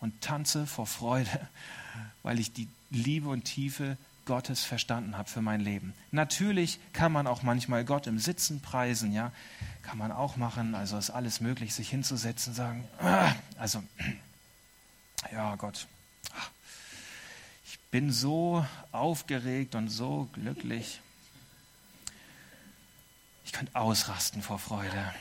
und 0.00 0.20
tanze 0.20 0.66
vor 0.66 0.86
Freude, 0.86 1.48
weil 2.22 2.38
ich 2.38 2.52
die 2.52 2.68
Liebe 2.90 3.28
und 3.28 3.44
Tiefe 3.44 3.96
Gottes 4.26 4.62
verstanden 4.62 5.16
habe 5.16 5.28
für 5.28 5.42
mein 5.42 5.60
Leben. 5.60 5.94
Natürlich 6.10 6.78
kann 6.92 7.10
man 7.10 7.26
auch 7.26 7.42
manchmal 7.42 7.84
Gott 7.84 8.06
im 8.06 8.18
Sitzen 8.18 8.60
preisen, 8.60 9.12
ja, 9.12 9.32
kann 9.82 9.98
man 9.98 10.12
auch 10.12 10.36
machen. 10.36 10.74
Also 10.74 10.96
ist 10.98 11.10
alles 11.10 11.40
möglich, 11.40 11.74
sich 11.74 11.88
hinzusetzen, 11.88 12.54
sagen, 12.54 12.84
also 13.58 13.82
ja 15.32 15.56
Gott, 15.56 15.86
bin 17.92 18.10
so 18.10 18.66
aufgeregt 18.90 19.74
und 19.74 19.88
so 19.88 20.28
glücklich. 20.32 21.00
Ich 23.44 23.52
könnte 23.52 23.76
ausrasten 23.76 24.40
vor 24.40 24.58
Freude. 24.58 25.14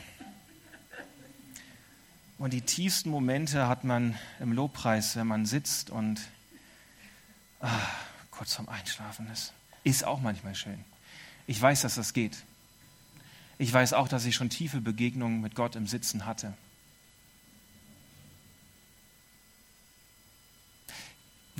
Und 2.37 2.53
die 2.53 2.61
tiefsten 2.61 3.09
Momente 3.09 3.67
hat 3.67 3.83
man 3.83 4.17
im 4.39 4.53
Lobpreis, 4.53 5.17
wenn 5.17 5.27
man 5.27 5.45
sitzt 5.45 5.89
und 5.89 6.21
ah, 7.59 7.69
kurz 8.31 8.55
vorm 8.55 8.69
Einschlafen 8.69 9.29
ist. 9.29 9.51
Ist 9.83 10.05
auch 10.05 10.21
manchmal 10.21 10.55
schön. 10.55 10.83
Ich 11.47 11.61
weiß, 11.61 11.81
dass 11.81 11.95
das 11.95 12.13
geht. 12.13 12.37
Ich 13.57 13.71
weiß 13.71 13.91
auch, 13.93 14.07
dass 14.07 14.23
ich 14.23 14.33
schon 14.33 14.49
tiefe 14.49 14.79
Begegnungen 14.79 15.41
mit 15.41 15.55
Gott 15.55 15.75
im 15.75 15.87
Sitzen 15.87 16.25
hatte. 16.25 16.53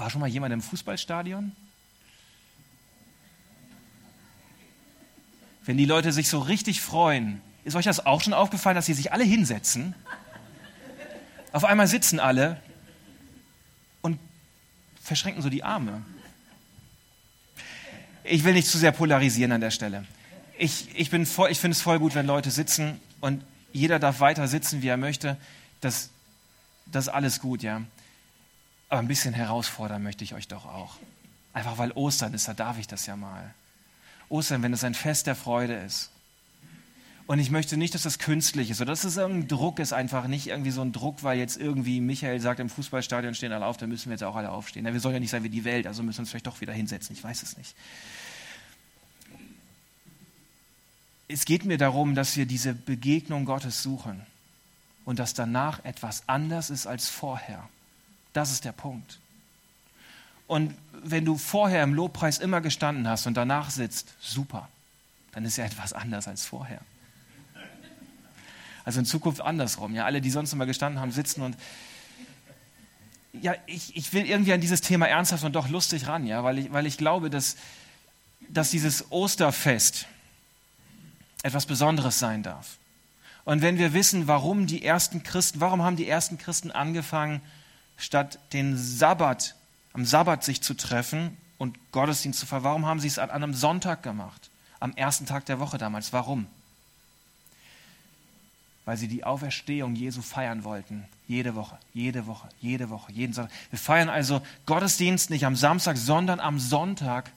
War 0.01 0.09
schon 0.09 0.19
mal 0.19 0.27
jemand 0.27 0.51
im 0.51 0.63
Fußballstadion? 0.63 1.51
Wenn 5.63 5.77
die 5.77 5.85
Leute 5.85 6.11
sich 6.11 6.27
so 6.27 6.39
richtig 6.39 6.81
freuen, 6.81 7.39
ist 7.65 7.75
euch 7.75 7.85
das 7.85 8.03
auch 8.03 8.19
schon 8.23 8.33
aufgefallen, 8.33 8.73
dass 8.73 8.87
sie 8.87 8.95
sich 8.95 9.13
alle 9.13 9.23
hinsetzen? 9.23 9.93
Auf 11.51 11.65
einmal 11.65 11.85
sitzen 11.85 12.19
alle 12.19 12.59
und 14.01 14.17
verschränken 15.03 15.43
so 15.43 15.51
die 15.51 15.63
Arme. 15.63 16.01
Ich 18.23 18.43
will 18.43 18.53
nicht 18.53 18.69
zu 18.69 18.79
sehr 18.79 18.93
polarisieren 18.93 19.51
an 19.51 19.61
der 19.61 19.69
Stelle. 19.69 20.05
Ich, 20.57 20.87
ich, 20.95 21.13
ich 21.13 21.59
finde 21.59 21.73
es 21.73 21.81
voll 21.81 21.99
gut, 21.99 22.15
wenn 22.15 22.25
Leute 22.25 22.49
sitzen 22.49 22.99
und 23.19 23.43
jeder 23.71 23.99
darf 23.99 24.19
weiter 24.19 24.47
sitzen, 24.47 24.81
wie 24.81 24.87
er 24.87 24.97
möchte. 24.97 25.37
Das, 25.79 26.09
das 26.87 27.05
ist 27.05 27.13
alles 27.13 27.39
gut, 27.39 27.61
ja. 27.61 27.83
Aber 28.91 28.99
ein 28.99 29.07
bisschen 29.07 29.33
herausfordern 29.33 30.03
möchte 30.03 30.25
ich 30.25 30.33
euch 30.33 30.49
doch 30.49 30.65
auch. 30.65 30.97
Einfach 31.53 31.77
weil 31.77 31.93
Ostern 31.93 32.33
ist, 32.33 32.49
da 32.49 32.53
darf 32.53 32.77
ich 32.77 32.87
das 32.87 33.05
ja 33.05 33.15
mal. 33.15 33.53
Ostern, 34.27 34.63
wenn 34.63 34.73
es 34.73 34.83
ein 34.83 34.95
Fest 34.95 35.27
der 35.27 35.35
Freude 35.35 35.75
ist. 35.75 36.09
Und 37.25 37.39
ich 37.39 37.51
möchte 37.51 37.77
nicht, 37.77 37.95
dass 37.95 38.03
das 38.03 38.19
künstlich 38.19 38.69
ist 38.69 38.81
oder 38.81 38.91
dass 38.91 39.05
es 39.05 39.15
irgendein 39.15 39.47
Druck 39.47 39.79
ist, 39.79 39.93
einfach 39.93 40.27
nicht 40.27 40.47
irgendwie 40.47 40.71
so 40.71 40.81
ein 40.81 40.91
Druck, 40.91 41.23
weil 41.23 41.39
jetzt 41.39 41.55
irgendwie 41.55 42.01
Michael 42.01 42.41
sagt, 42.41 42.59
im 42.59 42.67
Fußballstadion 42.67 43.33
stehen 43.33 43.53
alle 43.53 43.65
auf, 43.65 43.77
dann 43.77 43.87
müssen 43.87 44.09
wir 44.09 44.15
jetzt 44.15 44.23
auch 44.23 44.35
alle 44.35 44.51
aufstehen. 44.51 44.83
Wir 44.83 44.99
sollen 44.99 45.13
ja 45.13 45.19
nicht 45.21 45.31
sein 45.31 45.43
wie 45.45 45.49
die 45.49 45.63
Welt, 45.63 45.87
also 45.87 46.03
müssen 46.03 46.17
wir 46.17 46.23
uns 46.23 46.29
vielleicht 46.31 46.47
doch 46.47 46.59
wieder 46.59 46.73
hinsetzen. 46.73 47.15
Ich 47.15 47.23
weiß 47.23 47.43
es 47.43 47.55
nicht. 47.57 47.73
Es 51.29 51.45
geht 51.45 51.63
mir 51.63 51.77
darum, 51.77 52.13
dass 52.13 52.35
wir 52.35 52.45
diese 52.45 52.73
Begegnung 52.73 53.45
Gottes 53.45 53.81
suchen 53.81 54.25
und 55.05 55.17
dass 55.17 55.33
danach 55.33 55.85
etwas 55.85 56.23
anders 56.27 56.69
ist 56.69 56.87
als 56.87 57.07
vorher. 57.07 57.69
Das 58.33 58.51
ist 58.51 58.65
der 58.65 58.71
Punkt. 58.71 59.19
Und 60.47 60.75
wenn 60.91 61.23
du 61.25 61.37
vorher 61.37 61.83
im 61.83 61.93
Lobpreis 61.93 62.37
immer 62.37 62.61
gestanden 62.61 63.07
hast 63.07 63.25
und 63.25 63.35
danach 63.35 63.69
sitzt, 63.69 64.13
super, 64.19 64.67
dann 65.31 65.45
ist 65.45 65.57
ja 65.57 65.65
etwas 65.65 65.93
anders 65.93 66.27
als 66.27 66.45
vorher. 66.45 66.81
Also 68.83 68.99
in 68.99 69.05
Zukunft 69.05 69.41
andersrum. 69.41 69.95
Ja, 69.95 70.05
alle, 70.05 70.21
die 70.21 70.29
sonst 70.29 70.53
immer 70.53 70.65
gestanden 70.65 70.99
haben, 70.99 71.11
sitzen 71.11 71.41
und 71.41 71.55
ja, 73.33 73.55
ich, 73.65 73.95
ich 73.95 74.11
will 74.11 74.25
irgendwie 74.25 74.51
an 74.51 74.59
dieses 74.59 74.81
Thema 74.81 75.07
ernsthaft 75.07 75.43
und 75.45 75.55
doch 75.55 75.69
lustig 75.69 76.07
ran, 76.07 76.25
ja, 76.27 76.43
weil 76.43 76.59
ich, 76.59 76.73
weil 76.73 76.85
ich 76.85 76.97
glaube, 76.97 77.29
dass, 77.29 77.55
dass 78.49 78.71
dieses 78.71 79.09
Osterfest 79.09 80.05
etwas 81.43 81.65
Besonderes 81.65 82.19
sein 82.19 82.43
darf. 82.43 82.77
Und 83.45 83.61
wenn 83.61 83.77
wir 83.77 83.93
wissen, 83.93 84.27
warum 84.27 84.67
die 84.67 84.83
ersten 84.83 85.23
Christen, 85.23 85.61
warum 85.61 85.81
haben 85.81 85.95
die 85.95 86.07
ersten 86.07 86.37
Christen 86.37 86.71
angefangen, 86.71 87.41
statt 88.01 88.39
den 88.53 88.77
Sabbat, 88.77 89.55
am 89.93 90.05
Sabbat 90.05 90.43
sich 90.43 90.61
zu 90.61 90.73
treffen 90.73 91.37
und 91.57 91.77
Gottesdienst 91.91 92.39
zu 92.39 92.45
feiern. 92.45 92.63
Warum 92.63 92.85
haben 92.85 92.99
sie 92.99 93.07
es 93.07 93.19
an 93.19 93.29
einem 93.29 93.53
Sonntag 93.53 94.03
gemacht? 94.03 94.49
Am 94.79 94.93
ersten 94.95 95.25
Tag 95.25 95.45
der 95.45 95.59
Woche 95.59 95.77
damals. 95.77 96.11
Warum? 96.11 96.47
Weil 98.85 98.97
sie 98.97 99.07
die 99.07 99.23
Auferstehung 99.23 99.95
Jesu 99.95 100.21
feiern 100.21 100.63
wollten. 100.63 101.05
Jede 101.27 101.53
Woche, 101.53 101.77
jede 101.93 102.25
Woche, 102.25 102.49
jede 102.59 102.89
Woche, 102.89 103.11
jeden 103.11 103.33
Sonntag. 103.33 103.53
Wir 103.69 103.77
feiern 103.77 104.09
also 104.09 104.41
Gottesdienst 104.65 105.29
nicht 105.29 105.45
am 105.45 105.55
Samstag, 105.55 105.97
sondern 105.97 106.39
am 106.39 106.59
Sonntag, 106.59 107.31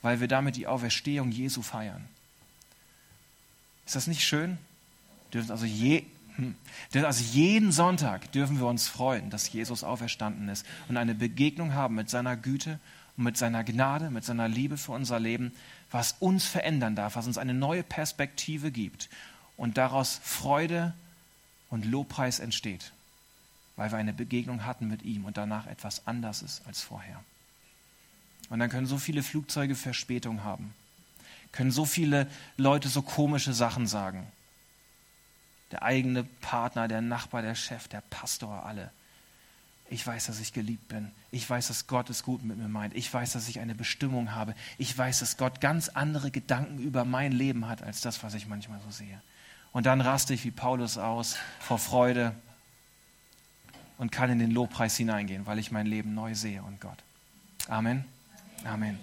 weil 0.00 0.20
wir 0.20 0.28
damit 0.28 0.56
die 0.56 0.66
Auferstehung 0.66 1.30
Jesu 1.30 1.60
feiern. 1.60 2.08
Ist 3.84 3.96
das 3.96 4.06
nicht 4.06 4.24
schön? 4.24 4.56
Wir 5.30 5.40
dürfen 5.40 5.50
also 5.50 5.66
je, 5.66 6.04
hm. 6.36 6.54
Also 6.94 7.24
jeden 7.24 7.72
Sonntag 7.72 8.32
dürfen 8.32 8.58
wir 8.58 8.66
uns 8.66 8.88
freuen, 8.88 9.30
dass 9.30 9.52
Jesus 9.52 9.84
auferstanden 9.84 10.48
ist 10.48 10.66
und 10.88 10.96
eine 10.96 11.14
Begegnung 11.14 11.74
haben 11.74 11.94
mit 11.94 12.08
seiner 12.10 12.36
Güte 12.36 12.78
und 13.16 13.24
mit 13.24 13.36
seiner 13.36 13.64
Gnade, 13.64 14.10
mit 14.10 14.24
seiner 14.24 14.48
Liebe 14.48 14.78
für 14.78 14.92
unser 14.92 15.20
Leben, 15.20 15.52
was 15.90 16.16
uns 16.20 16.46
verändern 16.46 16.96
darf, 16.96 17.16
was 17.16 17.26
uns 17.26 17.38
eine 17.38 17.54
neue 17.54 17.82
Perspektive 17.82 18.70
gibt 18.70 19.10
und 19.56 19.76
daraus 19.76 20.20
Freude 20.22 20.94
und 21.68 21.84
Lobpreis 21.84 22.40
entsteht, 22.40 22.92
weil 23.76 23.90
wir 23.90 23.98
eine 23.98 24.14
Begegnung 24.14 24.64
hatten 24.64 24.88
mit 24.88 25.02
ihm 25.02 25.24
und 25.26 25.36
danach 25.36 25.66
etwas 25.66 26.06
anders 26.06 26.42
ist 26.42 26.66
als 26.66 26.80
vorher. 26.80 27.22
Und 28.48 28.58
dann 28.58 28.70
können 28.70 28.86
so 28.86 28.98
viele 28.98 29.22
Flugzeuge 29.22 29.74
Verspätung 29.74 30.44
haben, 30.44 30.74
können 31.52 31.70
so 31.70 31.84
viele 31.84 32.26
Leute 32.56 32.88
so 32.88 33.02
komische 33.02 33.52
Sachen 33.52 33.86
sagen 33.86 34.26
der 35.72 35.82
eigene 35.82 36.24
Partner, 36.24 36.88
der 36.88 37.00
Nachbar, 37.00 37.42
der 37.42 37.54
Chef, 37.54 37.88
der 37.88 38.02
Pastor, 38.02 38.64
alle. 38.64 38.90
Ich 39.88 40.06
weiß, 40.06 40.26
dass 40.26 40.40
ich 40.40 40.52
geliebt 40.52 40.88
bin. 40.88 41.10
Ich 41.30 41.48
weiß, 41.48 41.68
dass 41.68 41.86
Gott 41.86 42.08
es 42.08 42.22
gut 42.22 42.42
mit 42.42 42.56
mir 42.56 42.68
meint. 42.68 42.94
Ich 42.94 43.12
weiß, 43.12 43.32
dass 43.32 43.48
ich 43.48 43.60
eine 43.60 43.74
Bestimmung 43.74 44.34
habe. 44.34 44.54
Ich 44.78 44.96
weiß, 44.96 45.20
dass 45.20 45.36
Gott 45.36 45.60
ganz 45.60 45.90
andere 45.90 46.30
Gedanken 46.30 46.78
über 46.78 47.04
mein 47.04 47.32
Leben 47.32 47.68
hat, 47.68 47.82
als 47.82 48.00
das, 48.00 48.22
was 48.22 48.34
ich 48.34 48.46
manchmal 48.46 48.80
so 48.80 48.90
sehe. 48.90 49.20
Und 49.72 49.86
dann 49.86 50.00
raste 50.00 50.32
ich 50.32 50.44
wie 50.44 50.50
Paulus 50.50 50.98
aus 50.98 51.36
vor 51.60 51.78
Freude 51.78 52.34
und 53.98 54.12
kann 54.12 54.30
in 54.30 54.38
den 54.38 54.50
Lobpreis 54.50 54.96
hineingehen, 54.96 55.46
weil 55.46 55.58
ich 55.58 55.70
mein 55.70 55.86
Leben 55.86 56.14
neu 56.14 56.34
sehe 56.34 56.62
und 56.62 56.80
Gott. 56.80 56.98
Amen. 57.68 58.04
Amen. 58.64 58.98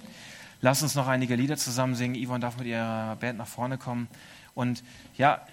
Lass 0.61 0.83
uns 0.83 0.95
noch 0.95 1.07
einige 1.07 1.35
Lieder 1.35 1.57
zusammen 1.57 1.95
singen. 1.95 2.15
Yvonne 2.15 2.39
darf 2.39 2.57
mit 2.57 2.67
ihrer 2.67 3.15
Band 3.15 3.37
nach 3.37 3.47
vorne 3.47 3.77
kommen. 3.77 4.07
Und 4.55 4.83
ja, 5.17 5.45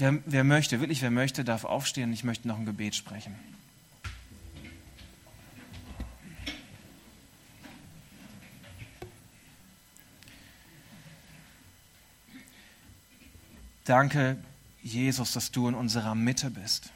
wer, 0.00 0.18
wer 0.24 0.44
möchte, 0.44 0.80
wirklich 0.80 1.02
wer 1.02 1.10
möchte, 1.10 1.44
darf 1.44 1.64
aufstehen. 1.64 2.12
Ich 2.12 2.24
möchte 2.24 2.48
noch 2.48 2.58
ein 2.58 2.66
Gebet 2.66 2.94
sprechen. 2.94 3.34
Danke, 13.84 14.36
Jesus, 14.82 15.32
dass 15.32 15.50
du 15.50 15.68
in 15.68 15.74
unserer 15.74 16.14
Mitte 16.14 16.50
bist. 16.50 16.90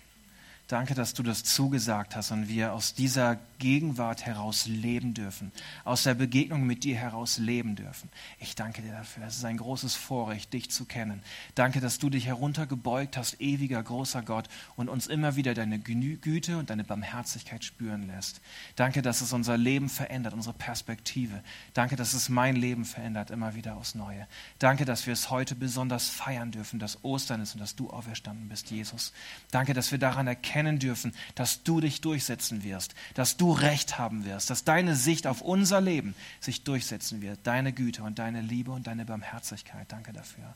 Danke, 0.68 0.94
dass 0.94 1.12
du 1.12 1.22
das 1.22 1.42
zugesagt 1.44 2.16
hast 2.16 2.30
und 2.30 2.48
wir 2.48 2.72
aus 2.72 2.94
dieser 2.94 3.36
Gegenwart 3.64 4.26
heraus 4.26 4.66
leben 4.66 5.14
dürfen, 5.14 5.50
aus 5.84 6.02
der 6.02 6.12
Begegnung 6.12 6.66
mit 6.66 6.84
dir 6.84 6.96
heraus 6.96 7.38
leben 7.38 7.76
dürfen. 7.76 8.10
Ich 8.38 8.54
danke 8.56 8.82
dir 8.82 8.92
dafür. 8.92 9.24
Es 9.26 9.38
ist 9.38 9.44
ein 9.46 9.56
großes 9.56 9.94
Vorrecht, 9.94 10.52
dich 10.52 10.70
zu 10.70 10.84
kennen. 10.84 11.22
Danke, 11.54 11.80
dass 11.80 11.98
du 11.98 12.10
dich 12.10 12.26
heruntergebeugt 12.26 13.16
hast, 13.16 13.40
ewiger, 13.40 13.82
großer 13.82 14.20
Gott, 14.20 14.50
und 14.76 14.90
uns 14.90 15.06
immer 15.06 15.36
wieder 15.36 15.54
deine 15.54 15.78
Güte 15.78 16.58
und 16.58 16.68
deine 16.68 16.84
Barmherzigkeit 16.84 17.64
spüren 17.64 18.06
lässt. 18.06 18.42
Danke, 18.76 19.00
dass 19.00 19.22
es 19.22 19.32
unser 19.32 19.56
Leben 19.56 19.88
verändert, 19.88 20.34
unsere 20.34 20.54
Perspektive. 20.54 21.42
Danke, 21.72 21.96
dass 21.96 22.12
es 22.12 22.28
mein 22.28 22.56
Leben 22.56 22.84
verändert, 22.84 23.30
immer 23.30 23.54
wieder 23.54 23.76
aufs 23.76 23.94
Neue. 23.94 24.28
Danke, 24.58 24.84
dass 24.84 25.06
wir 25.06 25.14
es 25.14 25.30
heute 25.30 25.54
besonders 25.54 26.10
feiern 26.10 26.50
dürfen, 26.50 26.78
dass 26.78 27.02
Ostern 27.02 27.40
ist 27.40 27.54
und 27.54 27.60
dass 27.62 27.76
du 27.76 27.88
auferstanden 27.88 28.46
bist, 28.50 28.70
Jesus. 28.70 29.14
Danke, 29.50 29.72
dass 29.72 29.90
wir 29.90 29.98
daran 29.98 30.26
erkennen, 30.26 30.78
dürfen, 30.78 31.14
dass 31.34 31.62
du 31.62 31.80
dich 31.80 32.02
durchsetzen 32.02 32.62
wirst, 32.62 32.94
dass 33.14 33.38
du 33.38 33.53
Recht 33.54 33.98
haben 33.98 34.24
wirst, 34.24 34.50
dass 34.50 34.64
deine 34.64 34.94
Sicht 34.94 35.26
auf 35.26 35.40
unser 35.40 35.80
Leben 35.80 36.14
sich 36.40 36.64
durchsetzen 36.64 37.22
wird, 37.22 37.40
deine 37.44 37.72
Güte 37.72 38.02
und 38.02 38.18
deine 38.18 38.40
Liebe 38.40 38.70
und 38.70 38.86
deine 38.86 39.04
Barmherzigkeit. 39.04 39.90
Danke 39.90 40.12
dafür. 40.12 40.54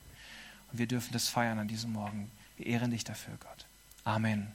Und 0.71 0.79
wir 0.79 0.87
dürfen 0.87 1.13
das 1.13 1.29
feiern 1.29 1.59
an 1.59 1.69
diesem 1.69 1.93
Morgen. 1.93 2.31
Wir 2.57 2.67
ehren 2.67 2.91
dich 2.91 3.05
dafür, 3.05 3.35
Gott. 3.41 3.67
Amen. 4.05 4.49